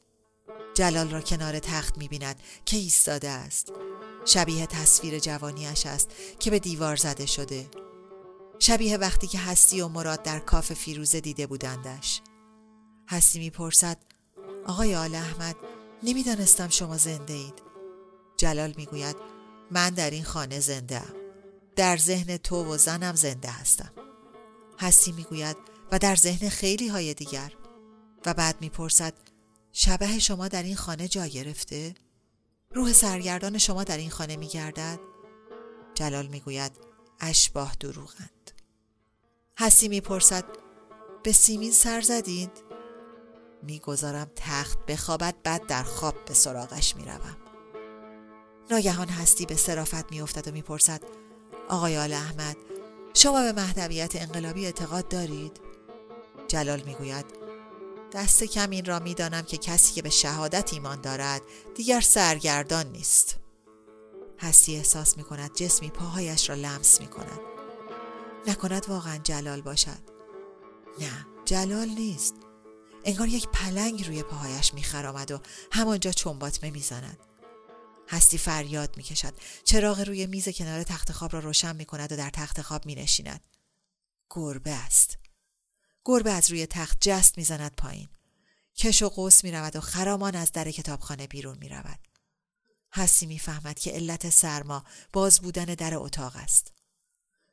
جلال 0.73 1.09
را 1.09 1.21
کنار 1.21 1.59
تخت 1.59 1.97
می 1.97 2.07
بیند 2.07 2.35
که 2.65 2.77
ایستاده 2.77 3.29
است. 3.29 3.71
شبیه 4.25 4.67
تصویر 4.67 5.19
جوانیش 5.19 5.85
است 5.85 6.11
که 6.39 6.51
به 6.51 6.59
دیوار 6.59 6.95
زده 6.95 7.25
شده. 7.25 7.69
شبیه 8.59 8.97
وقتی 8.97 9.27
که 9.27 9.39
هستی 9.39 9.81
و 9.81 9.87
مراد 9.87 10.23
در 10.23 10.39
کاف 10.39 10.73
فیروزه 10.73 11.21
دیده 11.21 11.47
بودندش. 11.47 12.21
هستی 13.09 13.39
می‌پرسد 13.39 13.97
آقای 14.67 14.95
آل 14.95 15.15
احمد 15.15 15.55
نمی‌دانستم 16.03 16.69
شما 16.69 16.97
زنده 16.97 17.33
اید. 17.33 17.66
جلال 18.37 18.73
می‌گوید 18.77 19.15
من 19.71 19.89
در 19.89 20.09
این 20.09 20.23
خانه 20.23 20.59
زنده 20.59 20.97
ام. 20.97 21.15
در 21.75 21.97
ذهن 21.97 22.37
تو 22.37 22.73
و 22.73 22.77
زنم 22.77 23.15
زنده 23.15 23.49
هستم. 23.49 23.91
هستی 24.79 25.11
می‌گوید 25.11 25.57
و 25.91 25.99
در 25.99 26.15
ذهن 26.15 26.49
خیلی 26.49 26.87
های 26.87 27.13
دیگر 27.13 27.53
و 28.25 28.33
بعد 28.33 28.61
می‌پرسد 28.61 29.13
شبه 29.71 30.19
شما 30.19 30.47
در 30.47 30.63
این 30.63 30.75
خانه 30.75 31.07
جا 31.07 31.25
گرفته؟ 31.25 31.95
روح 32.71 32.93
سرگردان 32.93 33.57
شما 33.57 33.83
در 33.83 33.97
این 33.97 34.09
خانه 34.09 34.35
میگردد؟ 34.35 34.99
جلال 35.95 36.27
می‌گوید 36.27 36.71
اشباه 37.19 37.75
دروغند. 37.79 38.51
هستی 39.59 39.87
می‌پرسد 39.87 40.45
به 41.23 41.31
سیمین 41.31 41.71
سر 41.71 42.01
زدید؟ 42.01 42.51
می‌گذارم 43.63 44.31
تخت 44.35 44.85
بخوابد 44.85 45.35
بعد 45.43 45.67
در 45.67 45.83
خواب 45.83 46.25
به 46.25 46.33
سراغش 46.33 46.95
می‌روم. 46.95 47.37
ناگهان 48.71 49.07
هستی 49.07 49.45
به 49.45 49.55
صرافت 49.55 50.11
میافتد 50.11 50.47
و 50.47 50.51
می‌پرسد 50.51 51.01
آقای 51.69 51.97
آل 51.97 52.13
احمد 52.13 52.57
شما 53.13 53.41
به 53.41 53.51
مهدویت 53.51 54.15
انقلابی 54.15 54.65
اعتقاد 54.65 55.07
دارید؟ 55.07 55.59
جلال 56.47 56.81
می‌گوید 56.81 57.25
دست 58.13 58.43
کم 58.43 58.69
این 58.69 58.85
را 58.85 58.99
می‌دانم 58.99 59.41
که 59.41 59.57
کسی 59.57 59.93
که 59.93 60.01
به 60.01 60.09
شهادت 60.09 60.73
ایمان 60.73 61.01
دارد 61.01 61.41
دیگر 61.75 62.01
سرگردان 62.01 62.87
نیست. 62.87 63.39
هستی 64.39 64.75
احساس 64.75 65.17
می 65.17 65.23
کند 65.23 65.53
جسمی 65.55 65.89
پاهایش 65.89 66.49
را 66.49 66.55
لمس 66.55 67.01
می 67.01 67.07
کند 67.07 67.39
نکند 68.47 68.89
واقعا 68.89 69.17
جلال 69.17 69.61
باشد. 69.61 70.17
نه 70.99 71.25
جلال 71.45 71.87
نیست. 71.87 72.35
انگار 73.05 73.27
یک 73.27 73.47
پلنگ 73.47 74.07
روی 74.07 74.23
پاهایش 74.23 74.73
میخرامد 74.73 75.31
و 75.31 75.39
همانجا 75.71 76.11
چنباتمه 76.11 76.71
می‌زند 76.71 77.19
هستی 78.07 78.37
فریاد 78.37 78.97
می‌کشد 78.97 79.33
چراغ 79.63 79.99
روی 79.99 80.27
میز 80.27 80.49
کنار 80.49 80.83
تخت 80.83 81.11
خواب 81.11 81.33
را 81.33 81.39
روشن 81.39 81.75
می‌کند 81.75 82.11
و 82.11 82.15
در 82.15 82.29
تخت 82.29 82.61
خواب 82.61 82.85
مینشیند 82.85 83.41
گربه 84.29 84.71
است 84.71 85.17
گربه 86.05 86.31
از 86.31 86.51
روی 86.51 86.65
تخت 86.65 86.97
جست 87.01 87.37
می‌زند 87.37 87.75
پایین 87.75 88.09
کش 88.75 89.01
و 89.01 89.09
قوس 89.09 89.43
می‌رود 89.43 89.75
و 89.75 89.81
خرامان 89.81 90.35
از 90.35 90.51
در 90.51 90.71
کتابخانه 90.71 91.27
بیرون 91.27 91.57
می‌رود 91.57 91.99
هستی 92.93 93.25
می‌فهمد 93.25 93.79
که 93.79 93.91
علت 93.91 94.29
سرما 94.29 94.83
باز 95.13 95.39
بودن 95.39 95.65
در 95.65 95.95
اتاق 95.95 96.35
است 96.35 96.73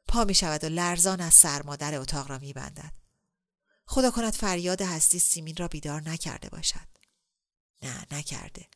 پا 0.08 0.24
می 0.24 0.34
شود 0.34 0.64
و 0.64 0.68
لرزان 0.68 1.20
از 1.20 1.34
سرما 1.34 1.76
در 1.76 1.94
اتاق 1.94 2.30
را 2.30 2.38
می 2.38 2.52
بندد. 2.52 2.92
خدا 3.86 4.10
کند 4.10 4.32
فریاد 4.32 4.82
هستی 4.82 5.18
سیمین 5.18 5.56
را 5.56 5.68
بیدار 5.68 6.02
نکرده 6.02 6.48
باشد. 6.48 6.88
نه 7.82 8.06
نکرده. 8.10 8.66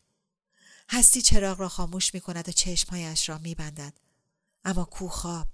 هستی 0.90 1.22
چراغ 1.22 1.60
را 1.60 1.68
خاموش 1.68 2.14
می 2.14 2.20
کند 2.20 2.48
و 2.48 2.52
چشمهایش 2.52 3.28
را 3.28 3.38
می 3.38 3.54
بندد. 3.54 3.92
اما 4.64 4.84
کو 4.84 5.08
خواب. 5.08 5.48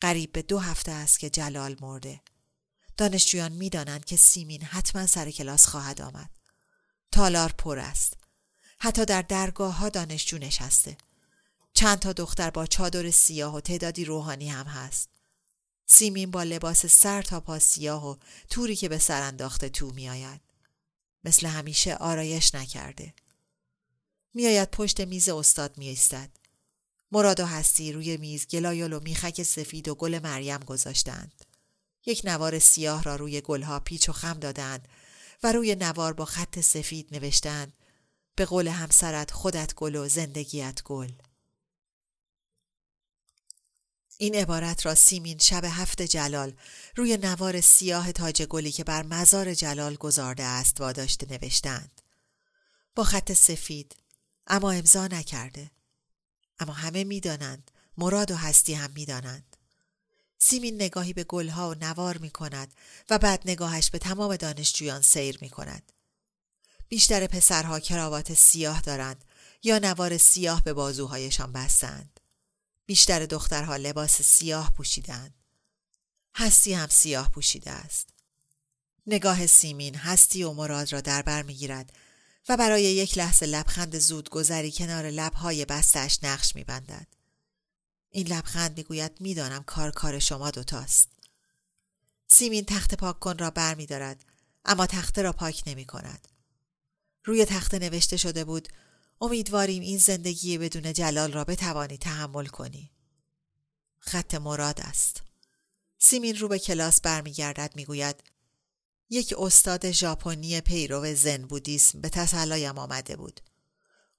قریب 0.00 0.32
به 0.32 0.42
دو 0.42 0.58
هفته 0.58 0.92
است 0.92 1.18
که 1.18 1.30
جلال 1.30 1.76
مرده. 1.80 2.20
دانشجویان 2.96 3.52
می 3.52 3.70
دانند 3.70 4.04
که 4.04 4.16
سیمین 4.16 4.62
حتما 4.62 5.06
سر 5.06 5.30
کلاس 5.30 5.66
خواهد 5.66 6.00
آمد. 6.00 6.30
تالار 7.12 7.52
پر 7.52 7.78
است. 7.78 8.16
حتی 8.78 9.04
در 9.04 9.22
درگاه 9.22 9.76
ها 9.76 9.88
دانشجو 9.88 10.38
نشسته. 10.38 10.96
چند 11.74 11.98
تا 11.98 12.12
دختر 12.12 12.50
با 12.50 12.66
چادر 12.66 13.10
سیاه 13.10 13.54
و 13.54 13.60
تعدادی 13.60 14.04
روحانی 14.04 14.48
هم 14.48 14.66
هست. 14.66 15.08
سیمین 15.86 16.30
با 16.30 16.42
لباس 16.42 16.86
سر 16.86 17.22
تا 17.22 17.40
پا 17.40 17.58
سیاه 17.58 18.10
و 18.10 18.16
توری 18.50 18.76
که 18.76 18.88
به 18.88 18.98
سر 18.98 19.22
انداخته 19.22 19.68
تو 19.68 19.90
میآید. 19.90 20.40
مثل 21.24 21.46
همیشه 21.46 21.94
آرایش 21.94 22.54
نکرده. 22.54 23.14
میآید 24.34 24.70
پشت 24.70 25.00
میز 25.00 25.28
استاد 25.28 25.78
می 25.78 25.88
ایستد. 25.88 26.30
مراد 27.12 27.40
و 27.40 27.46
هستی 27.46 27.92
روی 27.92 28.16
میز 28.16 28.46
گلایل 28.46 28.92
و 28.92 29.00
میخک 29.00 29.42
سفید 29.42 29.88
و 29.88 29.94
گل 29.94 30.18
مریم 30.18 30.58
گذاشتند. 30.58 31.44
یک 32.06 32.22
نوار 32.24 32.58
سیاه 32.58 33.02
را 33.02 33.16
روی 33.16 33.40
گلها 33.40 33.80
پیچ 33.80 34.08
و 34.08 34.12
خم 34.12 34.38
دادند 34.38 34.88
و 35.42 35.52
روی 35.52 35.74
نوار 35.74 36.12
با 36.12 36.24
خط 36.24 36.60
سفید 36.60 37.08
نوشتند 37.14 37.72
به 38.36 38.44
قول 38.44 38.68
همسرت 38.68 39.30
خودت 39.30 39.74
گل 39.74 39.96
و 39.96 40.08
زندگیت 40.08 40.82
گل. 40.84 41.12
این 44.18 44.34
عبارت 44.34 44.86
را 44.86 44.94
سیمین 44.94 45.38
شب 45.38 45.64
هفت 45.64 46.02
جلال 46.02 46.56
روی 46.96 47.16
نوار 47.16 47.60
سیاه 47.60 48.12
تاج 48.12 48.42
گلی 48.42 48.72
که 48.72 48.84
بر 48.84 49.02
مزار 49.02 49.54
جلال 49.54 49.94
گذارده 49.94 50.42
است 50.42 50.80
واداشته 50.80 51.26
نوشتند. 51.30 52.00
با 52.94 53.04
خط 53.04 53.32
سفید 53.32 53.96
اما 54.46 54.72
امضا 54.72 55.06
نکرده. 55.06 55.70
اما 56.58 56.72
همه 56.72 57.04
می‌دانند 57.04 57.70
مراد 57.98 58.30
و 58.30 58.36
هستی 58.36 58.74
هم 58.74 58.90
می‌دانند. 58.90 59.56
سیمین 60.38 60.74
نگاهی 60.74 61.12
به 61.12 61.24
گلها 61.24 61.70
و 61.70 61.74
نوار 61.74 62.18
می 62.18 62.30
کند 62.30 62.74
و 63.10 63.18
بعد 63.18 63.42
نگاهش 63.44 63.90
به 63.90 63.98
تمام 63.98 64.36
دانشجویان 64.36 65.02
سیر 65.02 65.38
می 65.40 65.50
کند. 65.50 65.92
بیشتر 66.88 67.26
پسرها 67.26 67.80
کراوات 67.80 68.34
سیاه 68.34 68.80
دارند 68.80 69.24
یا 69.62 69.78
نوار 69.78 70.18
سیاه 70.18 70.64
به 70.64 70.72
بازوهایشان 70.72 71.52
بستند. 71.52 72.20
بیشتر 72.86 73.26
دخترها 73.26 73.76
لباس 73.76 74.22
سیاه 74.22 74.72
پوشیدند. 74.74 75.34
هستی 76.34 76.72
هم 76.72 76.88
سیاه 76.88 77.30
پوشیده 77.30 77.70
است. 77.70 78.08
نگاه 79.06 79.46
سیمین 79.46 79.94
هستی 79.94 80.42
و 80.42 80.52
مراد 80.52 80.92
را 80.92 81.00
در 81.00 81.22
بر 81.22 81.42
می‌گیرد 81.42 81.92
و 82.48 82.56
برای 82.56 82.82
یک 82.82 83.18
لحظه 83.18 83.46
لبخند 83.46 83.98
زود 83.98 84.28
گذری 84.28 84.72
کنار 84.72 85.10
لبهای 85.10 85.64
بستش 85.64 86.18
نقش 86.22 86.54
میبندد. 86.56 87.06
این 88.10 88.26
لبخند 88.26 88.76
می‌گوید 88.76 89.20
می‌دانم 89.20 89.62
کار 89.62 89.90
کار 89.90 90.18
شما 90.18 90.50
دوتاست. 90.50 91.08
سیمین 92.26 92.64
تخت 92.64 92.94
پاک 92.94 93.20
کن 93.20 93.38
را 93.38 93.50
بر 93.50 93.74
می 93.74 93.86
دارد 93.86 94.24
اما 94.64 94.86
تخته 94.86 95.22
را 95.22 95.32
پاک 95.32 95.62
نمی 95.66 95.84
کند. 95.84 96.28
روی 97.24 97.44
تخته 97.44 97.78
نوشته 97.78 98.16
شده 98.16 98.44
بود 98.44 98.68
امیدواریم 99.20 99.82
این 99.82 99.98
زندگی 99.98 100.58
بدون 100.58 100.92
جلال 100.92 101.32
را 101.32 101.44
بتوانی 101.44 101.98
تحمل 101.98 102.46
کنی. 102.46 102.90
خط 103.98 104.34
مراد 104.34 104.80
است. 104.80 105.22
سیمین 105.98 106.36
رو 106.36 106.48
به 106.48 106.58
کلاس 106.58 107.00
برمیگردد 107.00 107.72
می‌گوید 107.76 108.22
یک 109.12 109.34
استاد 109.38 109.90
ژاپنی 109.90 110.60
پیرو 110.60 111.14
زن 111.14 111.42
بودیسم 111.42 112.00
به 112.00 112.08
تسلایم 112.08 112.78
آمده 112.78 113.16
بود. 113.16 113.40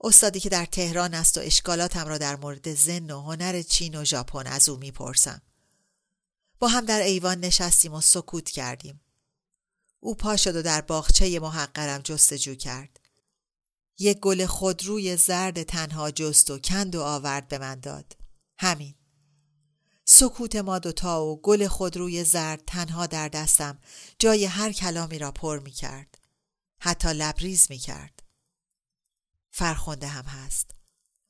استادی 0.01 0.39
که 0.39 0.49
در 0.49 0.65
تهران 0.65 1.13
است 1.13 1.37
و 1.37 1.41
اشکالاتم 1.41 2.07
را 2.07 2.17
در 2.17 2.35
مورد 2.35 2.73
زن 2.73 3.11
و 3.11 3.21
هنر 3.21 3.61
چین 3.61 3.95
و 3.95 4.05
ژاپن 4.05 4.47
از 4.47 4.69
او 4.69 4.77
می‌پرسم. 4.77 5.41
با 6.59 6.67
هم 6.67 6.85
در 6.85 7.01
ایوان 7.01 7.39
نشستیم 7.39 7.93
و 7.93 8.01
سکوت 8.01 8.49
کردیم. 8.49 9.01
او 9.99 10.15
پا 10.15 10.37
شد 10.37 10.55
و 10.55 10.61
در 10.61 10.81
باغچه 10.81 11.39
محقرم 11.39 12.01
جستجو 12.01 12.55
کرد. 12.55 12.99
یک 13.99 14.19
گل 14.19 14.45
خودروی 14.45 15.17
زرد 15.17 15.63
تنها 15.63 16.11
جست 16.11 16.51
و 16.51 16.59
کند 16.59 16.95
و 16.95 17.01
آورد 17.01 17.47
به 17.47 17.57
من 17.57 17.79
داد. 17.79 18.15
همین. 18.57 18.95
سکوت 20.05 20.55
ما 20.55 20.79
دوتا 20.79 21.25
و 21.25 21.41
گل 21.41 21.67
خودروی 21.67 22.23
زرد 22.23 22.63
تنها 22.67 23.07
در 23.07 23.27
دستم 23.27 23.79
جای 24.19 24.45
هر 24.45 24.71
کلامی 24.71 25.19
را 25.19 25.31
پر 25.31 25.59
می 25.59 25.71
کرد. 25.71 26.17
حتی 26.79 27.13
لبریز 27.13 27.67
می 27.69 27.77
کرد. 27.77 28.23
فرخونده 29.51 30.07
هم 30.07 30.25
هست. 30.25 30.71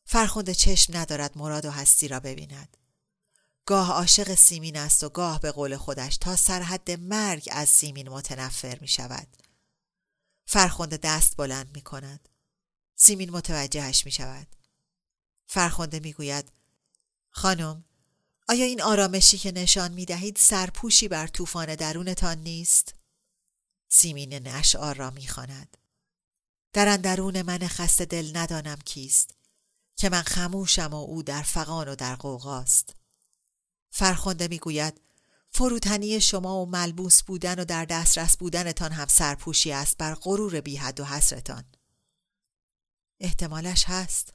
فرخونده 0.05 0.55
چشم 0.55 0.97
ندارد 0.97 1.37
مراد 1.37 1.65
و 1.65 1.71
هستی 1.71 2.07
را 2.07 2.19
ببیند. 2.19 2.77
گاه 3.65 3.91
عاشق 3.91 4.35
سیمین 4.35 4.77
است 4.77 5.03
و 5.03 5.09
گاه 5.09 5.39
به 5.39 5.51
قول 5.51 5.77
خودش 5.77 6.17
تا 6.17 6.35
سرحد 6.35 6.91
مرگ 6.91 7.49
از 7.51 7.69
سیمین 7.69 8.09
متنفر 8.09 8.79
می 8.79 8.87
شود. 8.87 9.37
فرخونده 10.45 10.97
دست 10.97 11.37
بلند 11.37 11.75
می 11.75 11.81
کند. 11.81 12.29
سیمین 12.95 13.29
متوجهش 13.29 14.05
می 14.05 14.11
شود. 14.11 14.47
فرخونده 15.45 15.99
می 15.99 16.13
گوید 16.13 16.51
خانم 17.29 17.85
آیا 18.49 18.65
این 18.65 18.81
آرامشی 18.81 19.37
که 19.37 19.51
نشان 19.51 19.91
می 19.91 20.05
دهید 20.05 20.37
سرپوشی 20.37 21.07
بر 21.07 21.27
طوفان 21.27 21.75
درونتان 21.75 22.37
نیست؟ 22.37 22.95
سیمین 23.89 24.33
نشعار 24.33 24.95
را 24.95 25.09
می 25.09 25.27
خاند. 25.27 25.77
در 26.73 26.87
اندرون 26.87 27.41
من 27.41 27.67
خسته 27.67 28.05
دل 28.05 28.37
ندانم 28.37 28.79
کیست 28.85 29.35
که 29.95 30.09
من 30.09 30.21
خموشم 30.21 30.89
و 30.91 30.95
او 30.95 31.23
در 31.23 31.41
فقان 31.41 31.87
و 31.87 31.95
در 31.95 32.15
قوقاست. 32.15 32.95
فرخنده 33.89 34.47
می‌گوید 34.47 35.01
فروتنی 35.49 36.21
شما 36.21 36.61
و 36.61 36.69
ملبوس 36.69 37.23
بودن 37.23 37.59
و 37.59 37.65
در 37.65 37.85
دسترس 37.85 38.37
بودنتان 38.37 38.91
هم 38.91 39.07
سرپوشی 39.07 39.71
است 39.71 39.97
بر 39.97 40.15
غرور 40.15 40.61
بیحد 40.61 40.99
و 40.99 41.05
حسرتان. 41.05 41.65
احتمالش 43.19 43.85
هست. 43.87 44.33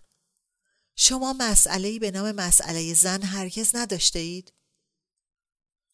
شما 1.01 1.33
مسئله 1.33 1.99
به 1.99 2.11
نام 2.11 2.33
مسئله 2.33 2.95
زن 2.95 3.23
هرگز 3.23 3.77
نداشته 3.77 4.19
اید؟ 4.19 4.53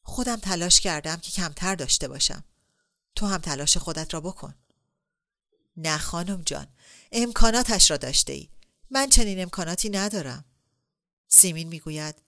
خودم 0.02 0.36
تلاش 0.36 0.80
کردم 0.80 1.16
که 1.16 1.30
کمتر 1.30 1.74
داشته 1.74 2.08
باشم. 2.08 2.44
تو 3.14 3.26
هم 3.26 3.38
تلاش 3.38 3.76
خودت 3.76 4.14
را 4.14 4.20
بکن. 4.20 4.54
نه 5.76 5.98
خانم 5.98 6.42
جان 6.42 6.68
امکاناتش 7.12 7.90
را 7.90 7.96
داشته 7.96 8.32
ای. 8.32 8.48
من 8.90 9.08
چنین 9.08 9.42
امکاناتی 9.42 9.90
ندارم. 9.90 10.44
سیمین 11.28 11.68
می‌گوید 11.68 12.22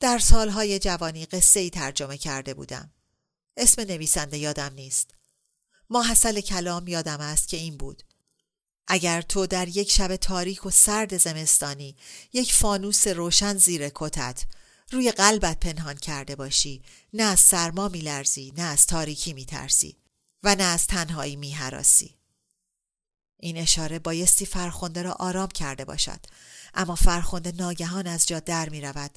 در 0.00 0.18
سالهای 0.18 0.78
جوانی 0.78 1.26
قصه 1.26 1.60
ای 1.60 1.70
ترجمه 1.70 2.18
کرده 2.18 2.54
بودم. 2.54 2.92
اسم 3.56 3.82
نویسنده 3.82 4.38
یادم 4.38 4.72
نیست. 4.74 5.14
ماحصل 5.90 6.40
کلام 6.40 6.88
یادم 6.88 7.20
است 7.20 7.48
که 7.48 7.56
این 7.56 7.76
بود. 7.76 8.02
اگر 8.92 9.22
تو 9.22 9.46
در 9.46 9.68
یک 9.68 9.90
شب 9.90 10.16
تاریک 10.16 10.66
و 10.66 10.70
سرد 10.70 11.18
زمستانی 11.18 11.96
یک 12.32 12.52
فانوس 12.52 13.06
روشن 13.06 13.56
زیر 13.56 13.88
کتت 13.94 14.44
روی 14.92 15.12
قلبت 15.12 15.60
پنهان 15.60 15.94
کرده 15.94 16.36
باشی 16.36 16.82
نه 17.12 17.22
از 17.22 17.40
سرما 17.40 17.88
میلرزی 17.88 18.52
نه 18.56 18.62
از 18.62 18.86
تاریکی 18.86 19.32
میترسی 19.32 19.96
و 20.42 20.54
نه 20.54 20.64
از 20.64 20.86
تنهایی 20.86 21.36
میهراسی 21.36 22.16
این 23.40 23.56
اشاره 23.56 23.98
بایستی 23.98 24.46
فرخنده 24.46 25.02
را 25.02 25.12
آرام 25.12 25.48
کرده 25.48 25.84
باشد. 25.84 26.20
اما 26.74 26.94
فرخنده 26.94 27.52
ناگهان 27.52 28.06
از 28.06 28.26
جا 28.26 28.40
در 28.40 28.68
می 28.68 28.80
رود 28.80 29.10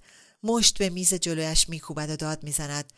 مشت 0.43 0.77
به 0.77 0.89
میز 0.89 1.13
جلویش 1.13 1.69
میکوبد 1.69 2.09
و 2.09 2.15
داد 2.15 2.43
می‌زند 2.43 2.93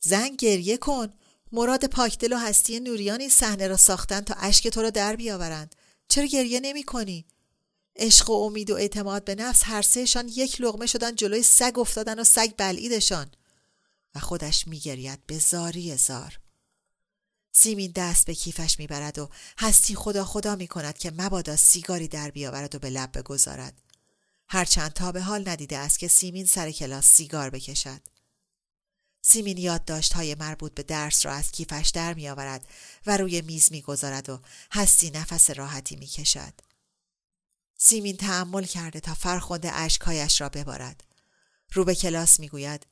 زن 0.00 0.28
گریه 0.28 0.76
کن. 0.76 1.12
مراد 1.52 1.84
پاکدل 1.84 2.32
و 2.32 2.36
هستی 2.36 2.80
نوریان 2.80 3.20
این 3.20 3.30
صحنه 3.30 3.68
را 3.68 3.76
ساختن 3.76 4.20
تا 4.20 4.34
اشک 4.34 4.68
تو 4.68 4.82
را 4.82 4.90
در 4.90 5.16
بیاورند. 5.16 5.74
چرا 6.08 6.24
گریه 6.24 6.60
نمی 6.60 6.82
کنی؟ 6.82 7.26
عشق 7.96 8.30
و 8.30 8.32
امید 8.32 8.70
و 8.70 8.74
اعتماد 8.74 9.24
به 9.24 9.34
نفس 9.34 9.62
هر 9.64 9.82
سهشان 9.82 10.28
یک 10.28 10.60
لغمه 10.60 10.86
شدن 10.86 11.14
جلوی 11.14 11.42
سگ 11.42 11.78
افتادن 11.78 12.18
و 12.18 12.24
سگ 12.24 12.52
بلعیدشان. 12.56 13.30
و 14.14 14.20
خودش 14.20 14.68
میگرید 14.68 15.26
به 15.26 15.38
زاری 15.38 15.96
زار. 15.96 16.38
سیمین 17.52 17.92
دست 17.94 18.26
به 18.26 18.34
کیفش 18.34 18.78
می‌برد 18.78 19.18
و 19.18 19.30
هستی 19.58 19.94
خدا 19.94 20.24
خدا 20.24 20.56
می 20.56 20.66
کند 20.66 20.98
که 20.98 21.10
مبادا 21.10 21.56
سیگاری 21.56 22.08
در 22.08 22.30
بیاورد 22.30 22.74
و 22.74 22.78
به 22.78 22.90
لب 22.90 23.18
بگذارد. 23.18 23.82
هرچند 24.48 24.92
تا 24.92 25.12
به 25.12 25.22
حال 25.22 25.48
ندیده 25.48 25.78
است 25.78 25.98
که 25.98 26.08
سیمین 26.08 26.46
سر 26.46 26.70
کلاس 26.70 27.06
سیگار 27.06 27.50
بکشد. 27.50 28.00
سیمین 29.28 29.58
یادداشت 29.58 30.12
های 30.12 30.34
مربوط 30.34 30.74
به 30.74 30.82
درس 30.82 31.26
را 31.26 31.32
از 31.32 31.52
کیفش 31.52 31.90
در 31.94 32.14
می 32.14 32.28
آورد 32.28 32.68
و 33.06 33.16
روی 33.16 33.40
میز 33.40 33.72
می 33.72 33.82
گذارد 33.82 34.28
و 34.28 34.40
هستی 34.72 35.10
نفس 35.10 35.50
راحتی 35.50 35.96
می 35.96 36.06
کشد. 36.06 36.52
سیمین 37.78 38.16
تحمل 38.16 38.64
کرده 38.64 39.00
تا 39.00 39.14
فرخنده 39.14 39.70
عشقهایش 39.70 40.40
را 40.40 40.48
ببارد. 40.48 41.04
رو 41.72 41.84
به 41.84 41.94
کلاس 41.94 42.40
می 42.40 42.48
گوید 42.48 42.86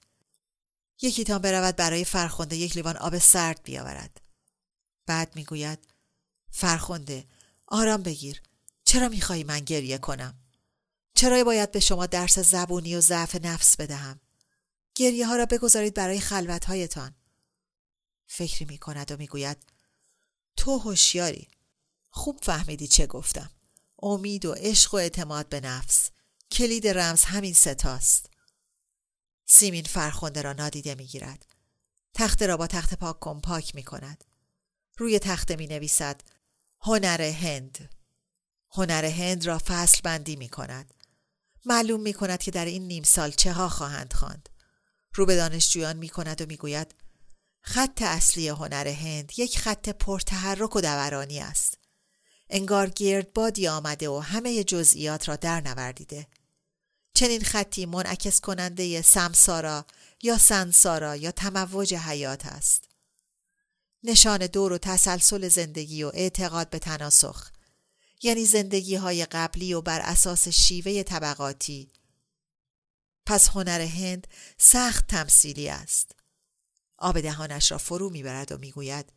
یکیتان 1.03 1.38
برود 1.38 1.77
برای 1.77 2.05
فرخنده 2.05 2.57
یک 2.57 2.77
لیوان 2.77 2.97
آب 2.97 3.18
سرد 3.18 3.61
بیاورد 3.64 4.20
بعد 5.07 5.37
می‌گوید 5.37 5.79
فرخنده 6.51 7.27
آرام 7.66 8.03
بگیر 8.03 8.42
چرا 8.85 9.09
می‌خواهی 9.09 9.44
من 9.44 9.61
گریه 9.61 9.99
کنم 9.99 10.38
چرا 11.14 11.44
باید 11.44 11.73
به 11.73 11.81
شما 11.81 12.07
درس 12.07 12.38
زبونی 12.38 12.97
و 12.97 13.01
ضعف 13.01 13.35
نفس 13.35 13.77
بدهم 13.77 14.20
گریه 14.94 15.26
ها 15.26 15.37
را 15.37 15.46
بگذارید 15.46 15.94
برای 15.94 16.20
خلوت 16.20 16.64
هایتان 16.64 17.14
فکری 18.26 18.64
می 18.64 18.78
کند 18.78 19.12
و 19.12 19.16
می‌گوید 19.16 19.57
تو 20.57 20.78
هوشیاری 20.78 21.48
خوب 22.11 22.40
فهمیدی 22.42 22.87
چه 22.87 23.07
گفتم 23.07 23.50
امید 24.02 24.44
و 24.44 24.52
عشق 24.52 24.94
و 24.94 24.96
اعتماد 24.96 25.48
به 25.48 25.61
نفس 25.61 26.11
کلید 26.50 26.88
رمز 26.88 27.24
همین 27.24 27.54
ستاست 27.54 28.30
سیمین 29.46 29.85
فرخنده 29.85 30.42
را 30.42 30.52
نادیده 30.52 30.94
می 30.94 31.07
گیرد. 31.07 31.46
تخت 32.14 32.42
را 32.42 32.57
با 32.57 32.66
تخت 32.66 32.94
پاک 32.94 33.20
کن 33.20 33.40
پاک 33.40 33.74
می 33.74 33.83
کند. 33.83 34.24
روی 34.98 35.18
تخت 35.18 35.52
می 35.52 35.66
نویسد 35.66 36.20
هنر 36.80 37.22
هند. 37.22 37.90
هنر 38.70 39.04
هند 39.04 39.46
را 39.46 39.59
فصل 39.66 40.00
بندی 40.04 40.37
می 40.37 40.48
کند. 40.48 40.94
معلوم 41.64 42.00
می 42.00 42.12
کند 42.12 42.42
که 42.42 42.50
در 42.50 42.64
این 42.64 42.87
نیم 42.87 43.02
سال 43.02 43.30
چه 43.30 43.52
ها 43.52 43.68
خواهند 43.68 44.12
خواند. 44.12 44.48
رو 45.14 45.27
به 45.27 45.37
دانشجویان 45.37 45.96
می 45.96 46.09
کند 46.09 46.42
و 46.42 46.46
می 46.46 46.57
گوید 46.57 46.94
خط 47.61 48.03
اصلی 48.03 48.48
هنر 48.48 48.88
هند 48.88 49.33
یک 49.37 49.59
خط 49.59 49.88
پرتحرک 49.88 50.77
و 50.77 50.81
دورانی 50.81 51.40
است. 51.40 51.79
انگار 52.50 52.92
بادی 53.35 53.68
آمده 53.68 54.09
و 54.09 54.18
همه 54.18 54.64
جزئیات 54.64 55.29
را 55.29 55.37
در 55.37 55.61
نوردیده. 55.61 56.27
چنین 57.14 57.40
خطی 57.40 57.87
منعکس 57.87 58.40
کننده 58.40 59.03
سمسارا 59.03 59.87
یا 60.22 60.38
سنسارا 60.38 61.16
یا 61.16 61.31
تموج 61.31 61.94
حیات 61.94 62.46
است. 62.46 62.88
نشان 64.03 64.46
دور 64.46 64.72
و 64.72 64.79
تسلسل 64.79 65.48
زندگی 65.48 66.03
و 66.03 66.11
اعتقاد 66.14 66.70
به 66.70 66.79
تناسخ 66.79 67.50
یعنی 68.22 68.44
زندگی 68.44 68.94
های 68.94 69.24
قبلی 69.24 69.74
و 69.74 69.81
بر 69.81 70.00
اساس 70.00 70.48
شیوه 70.48 71.03
طبقاتی 71.03 71.90
پس 73.26 73.48
هنر 73.48 73.80
هند 73.80 74.26
سخت 74.58 75.06
تمثیلی 75.06 75.68
است 75.68 76.12
آب 76.98 77.20
دهانش 77.20 77.72
را 77.72 77.78
فرو 77.78 78.10
می‌برد 78.10 78.52
و 78.52 78.58
می‌گوید 78.58 79.12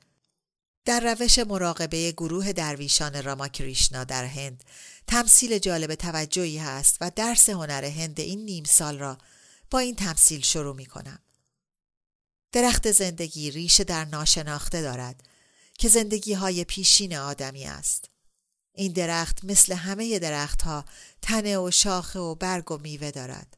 در 0.86 1.00
روش 1.00 1.40
مراقبه 1.40 2.12
گروه 2.12 2.54
درویشان 2.54 3.24
راماکریشنا 3.24 4.04
در 4.04 4.26
هند 4.26 4.64
تمثیل 5.08 5.60
جالب 5.60 5.96
توجهی 5.96 6.58
هست 6.58 6.98
و 7.02 7.12
درس 7.16 7.50
هنر 7.50 7.86
هند 7.86 8.20
این 8.20 8.46
نیم 8.46 8.64
سال 8.64 9.00
را 9.00 9.18
با 9.72 9.80
این 9.80 9.96
تمثیل 9.96 10.42
شروع 10.42 10.76
می 10.76 10.86
کنم. 10.86 11.20
درخت 12.52 12.92
زندگی 12.92 13.52
ریشه 13.52 13.84
در 13.84 14.06
ناشناخته 14.06 14.82
دارد 14.82 15.24
که 15.80 15.90
زندگی 15.90 16.34
های 16.34 16.64
پیشین 16.64 17.16
آدمی 17.16 17.66
است. 17.66 18.10
این 18.74 18.94
درخت 18.94 19.46
مثل 19.46 19.74
همه 19.74 20.20
درختها 20.20 20.86
تنه 21.22 21.58
و 21.58 21.72
شاخه 21.72 22.20
و 22.20 22.36
برگ 22.36 22.72
و 22.72 22.78
میوه 22.78 23.12
دارد. 23.12 23.57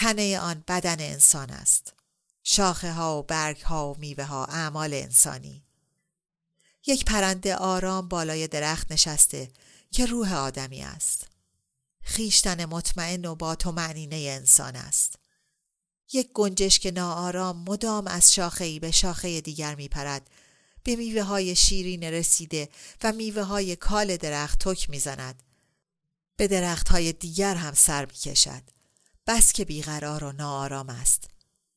تنه 0.00 0.38
آن 0.38 0.64
بدن 0.68 1.00
انسان 1.00 1.50
است. 1.50 1.92
شاخه 2.42 2.92
ها 2.92 3.18
و 3.18 3.22
برگ 3.22 3.60
ها 3.60 3.92
و 3.92 3.98
میوه 3.98 4.24
ها 4.24 4.44
اعمال 4.44 4.94
انسانی. 4.94 5.64
یک 6.86 7.04
پرنده 7.04 7.56
آرام 7.56 8.08
بالای 8.08 8.48
درخت 8.48 8.92
نشسته 8.92 9.50
که 9.90 10.06
روح 10.06 10.34
آدمی 10.34 10.82
است. 10.82 11.26
خیشتن 12.02 12.64
مطمئن 12.64 13.24
و 13.24 13.34
با 13.34 13.54
تو 13.54 13.72
معنینه 13.72 14.16
انسان 14.16 14.76
است. 14.76 15.18
یک 16.12 16.32
گنجش 16.32 16.78
که 16.78 16.90
ناآرام 16.90 17.64
مدام 17.68 18.06
از 18.06 18.34
شاخه 18.34 18.64
ای 18.64 18.78
به 18.78 18.90
شاخه 18.90 19.40
دیگر 19.40 19.74
می 19.74 19.88
پرد 19.88 20.30
به 20.84 20.96
میوه 20.96 21.22
های 21.22 21.56
شیرین 21.56 22.04
رسیده 22.04 22.68
و 23.02 23.12
میوه 23.12 23.42
های 23.42 23.76
کال 23.76 24.16
درخت 24.16 24.58
تک 24.58 24.90
می 24.90 24.98
زند. 24.98 25.42
به 26.36 26.48
درخت 26.48 26.88
های 26.88 27.12
دیگر 27.12 27.54
هم 27.54 27.74
سر 27.74 28.04
می 28.04 28.12
کشد. 28.12 28.79
بس 29.30 29.52
که 29.52 29.64
بیقرار 29.64 30.24
و 30.24 30.32
ناآرام 30.32 30.88
است. 30.88 31.30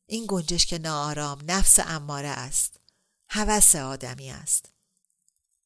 این 0.05 0.25
گنجش 0.27 0.65
که 0.65 0.77
ناآرام 0.77 1.39
نفس 1.47 1.79
اماره 1.79 2.27
است. 2.27 2.79
هوس 3.29 3.75
آدمی 3.75 4.31
است. 4.31 4.69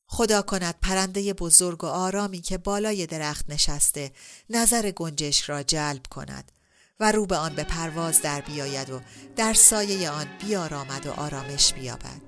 خدا 0.08 0.42
کند 0.42 0.76
پرنده 0.82 1.34
بزرگ 1.34 1.84
و 1.84 1.88
آرامی 1.88 2.42
که 2.42 2.58
بالای 2.58 3.06
درخت 3.06 3.50
نشسته 3.50 4.12
نظر 4.50 4.92
گنجش 4.92 5.50
را 5.50 5.64
جلب 5.64 6.02
کند 6.12 6.52
و 7.00 7.12
رو 7.12 7.26
به 7.26 7.38
آن 7.38 7.56
به 7.56 7.64
پرواز 7.64 8.22
در 8.22 8.42
بیاید 8.42 8.90
و 8.90 9.02
در 9.36 9.54
سایه 9.54 10.10
آن 10.10 10.28
بیارامد 10.42 11.06
و 11.06 11.12
آرامش 11.12 11.74
بیابد 11.74 12.22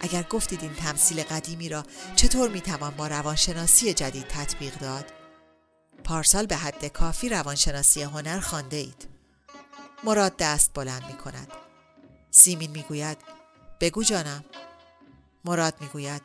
اگر 0.00 0.22
گفتید 0.22 0.62
این 0.62 0.74
تمثیل 0.74 1.22
قدیمی 1.22 1.68
را 1.68 1.84
چطور 2.16 2.50
می‌توان 2.50 2.90
با 2.96 3.06
روانشناسی 3.06 3.94
جدید 3.94 4.26
تطبیق 4.28 4.78
داد 4.78 5.15
پارسال 6.06 6.46
به 6.46 6.56
حد 6.56 6.86
کافی 6.86 7.28
روانشناسی 7.28 8.02
هنر 8.02 8.40
خانده 8.40 8.76
اید 8.76 9.08
مراد 10.04 10.36
دست 10.36 10.70
بلند 10.74 11.06
می 11.06 11.12
کند 11.12 11.48
سیمین 12.30 12.70
می‌گوید 12.70 13.18
بگو 13.80 14.02
جانم 14.02 14.44
مراد 15.44 15.74
می‌گوید 15.80 16.22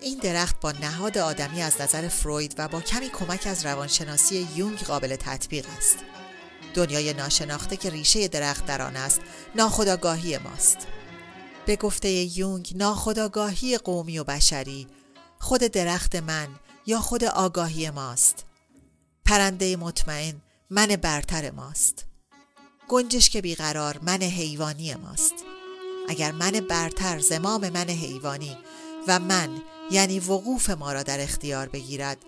این 0.00 0.18
درخت 0.18 0.60
با 0.60 0.72
نهاد 0.72 1.18
آدمی 1.18 1.62
از 1.62 1.80
نظر 1.80 2.08
فروید 2.08 2.54
و 2.58 2.68
با 2.68 2.80
کمی 2.80 3.10
کمک 3.10 3.46
از 3.46 3.66
روانشناسی 3.66 4.48
یونگ 4.54 4.78
قابل 4.78 5.16
تطبیق 5.16 5.66
است. 5.78 5.98
دنیای 6.74 7.14
ناشناخته 7.14 7.76
که 7.76 7.90
ریشه 7.90 8.28
درخت 8.28 8.66
در 8.66 8.82
آن 8.82 8.96
است 8.96 9.20
ناخداگاهی 9.54 10.38
ماست. 10.38 10.78
به 11.66 11.76
گفته 11.76 12.08
یونگ 12.08 12.72
ناخداگاهی 12.76 13.78
قومی 13.78 14.18
و 14.18 14.24
بشری 14.24 14.86
خود 15.38 15.60
درخت 15.60 16.16
من 16.16 16.48
یا 16.86 17.00
خود 17.00 17.24
آگاهی 17.24 17.90
ماست. 17.90 18.44
پرنده 19.26 19.76
مطمئن 19.76 20.34
من 20.70 20.86
برتر 20.86 21.50
ماست. 21.50 22.04
گنجش 22.88 23.30
که 23.30 23.40
بیقرار 23.40 23.98
من 24.02 24.22
حیوانی 24.22 24.94
ماست. 24.94 25.34
اگر 26.08 26.32
من 26.32 26.50
برتر 26.50 27.18
زمام 27.18 27.68
من 27.68 27.88
حیوانی 27.88 28.56
و 29.08 29.18
من 29.18 29.62
یعنی 29.90 30.20
وقوف 30.20 30.70
ما 30.70 30.92
را 30.92 31.02
در 31.02 31.20
اختیار 31.20 31.68
بگیرد 31.68 32.18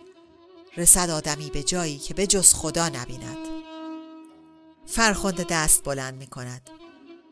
رسد 0.76 1.10
آدمی 1.10 1.50
به 1.50 1.62
جایی 1.62 1.98
که 1.98 2.14
به 2.14 2.26
جز 2.26 2.54
خدا 2.54 2.88
نبیند 2.88 3.38
فرخنده 4.86 5.46
دست 5.48 5.84
بلند 5.84 6.14
می 6.14 6.26
کند 6.26 6.70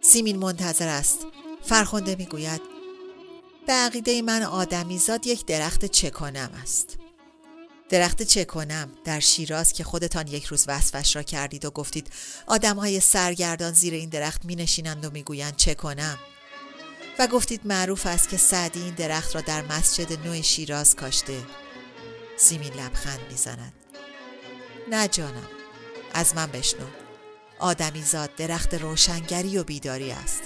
سیمین 0.01 0.37
منتظر 0.37 0.89
است 0.89 1.27
فرخنده 1.63 2.17
می 2.17 2.27
گوید 2.27 2.61
به 3.67 3.73
عقیده 3.73 4.23
من 4.23 4.43
آدمیزاد 4.43 5.27
یک 5.27 5.47
درخت 5.47 5.85
چکنم 5.85 6.51
است 6.63 6.99
درخت 7.89 8.23
چکنم 8.23 8.91
در 9.05 9.21
شیراز 9.21 9.73
که 9.73 9.85
خودتان 9.85 10.27
یک 10.27 10.45
روز 10.45 10.65
وصفش 10.69 11.17
را 11.17 11.23
کردید 11.23 11.65
و 11.65 11.71
گفتید 11.71 12.11
آدم 12.47 12.77
های 12.77 13.01
سرگردان 13.01 13.73
زیر 13.73 13.95
این 13.95 14.09
درخت 14.09 14.45
می 14.45 14.57
نشینند 14.57 15.05
و 15.05 15.11
می 15.11 15.23
گویند 15.23 15.57
چکنم 15.57 16.19
و 17.19 17.27
گفتید 17.27 17.61
معروف 17.65 18.07
است 18.07 18.29
که 18.29 18.37
سعدی 18.37 18.83
این 18.83 18.95
درخت 18.95 19.35
را 19.35 19.41
در 19.41 19.63
مسجد 19.63 20.27
نو 20.27 20.43
شیراز 20.43 20.97
کاشته. 20.97 21.43
سیمین 22.37 22.73
لبخند 22.73 23.21
می‌زند. 23.31 23.73
نه 24.91 25.09
جانم 25.09 25.49
از 26.15 26.35
من 26.35 26.47
بشنو. 26.47 26.87
آدمی 27.59 28.03
زاد 28.03 28.35
درخت 28.35 28.75
روشنگری 28.75 29.59
و 29.59 29.65
بیداری 29.65 30.11
است. 30.11 30.43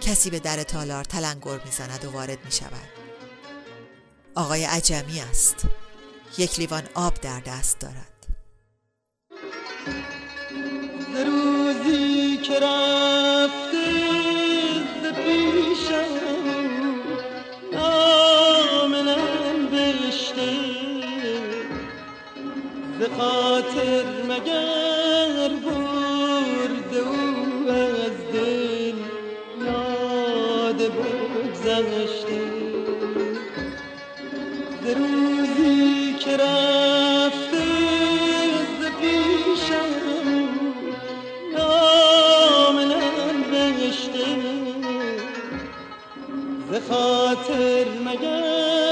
کسی 0.00 0.30
به 0.30 0.38
در 0.40 0.62
تالار 0.62 1.04
تلنگر 1.04 1.60
می‌زند 1.64 2.04
و 2.04 2.10
وارد 2.10 2.44
می 2.44 2.52
شود 2.52 2.88
آقای 4.34 4.64
عجمی 4.64 5.20
است. 5.20 5.56
یک 6.38 6.58
لیوان 6.58 6.82
آب 6.94 7.14
در 7.14 7.40
دست 7.40 7.80
دارد. 7.80 8.26
روزی 11.26 12.36
که 12.36 12.60
خاطر 23.18 24.04
مگر 24.28 24.81
ز 47.32 47.34
خاطر 47.34 48.91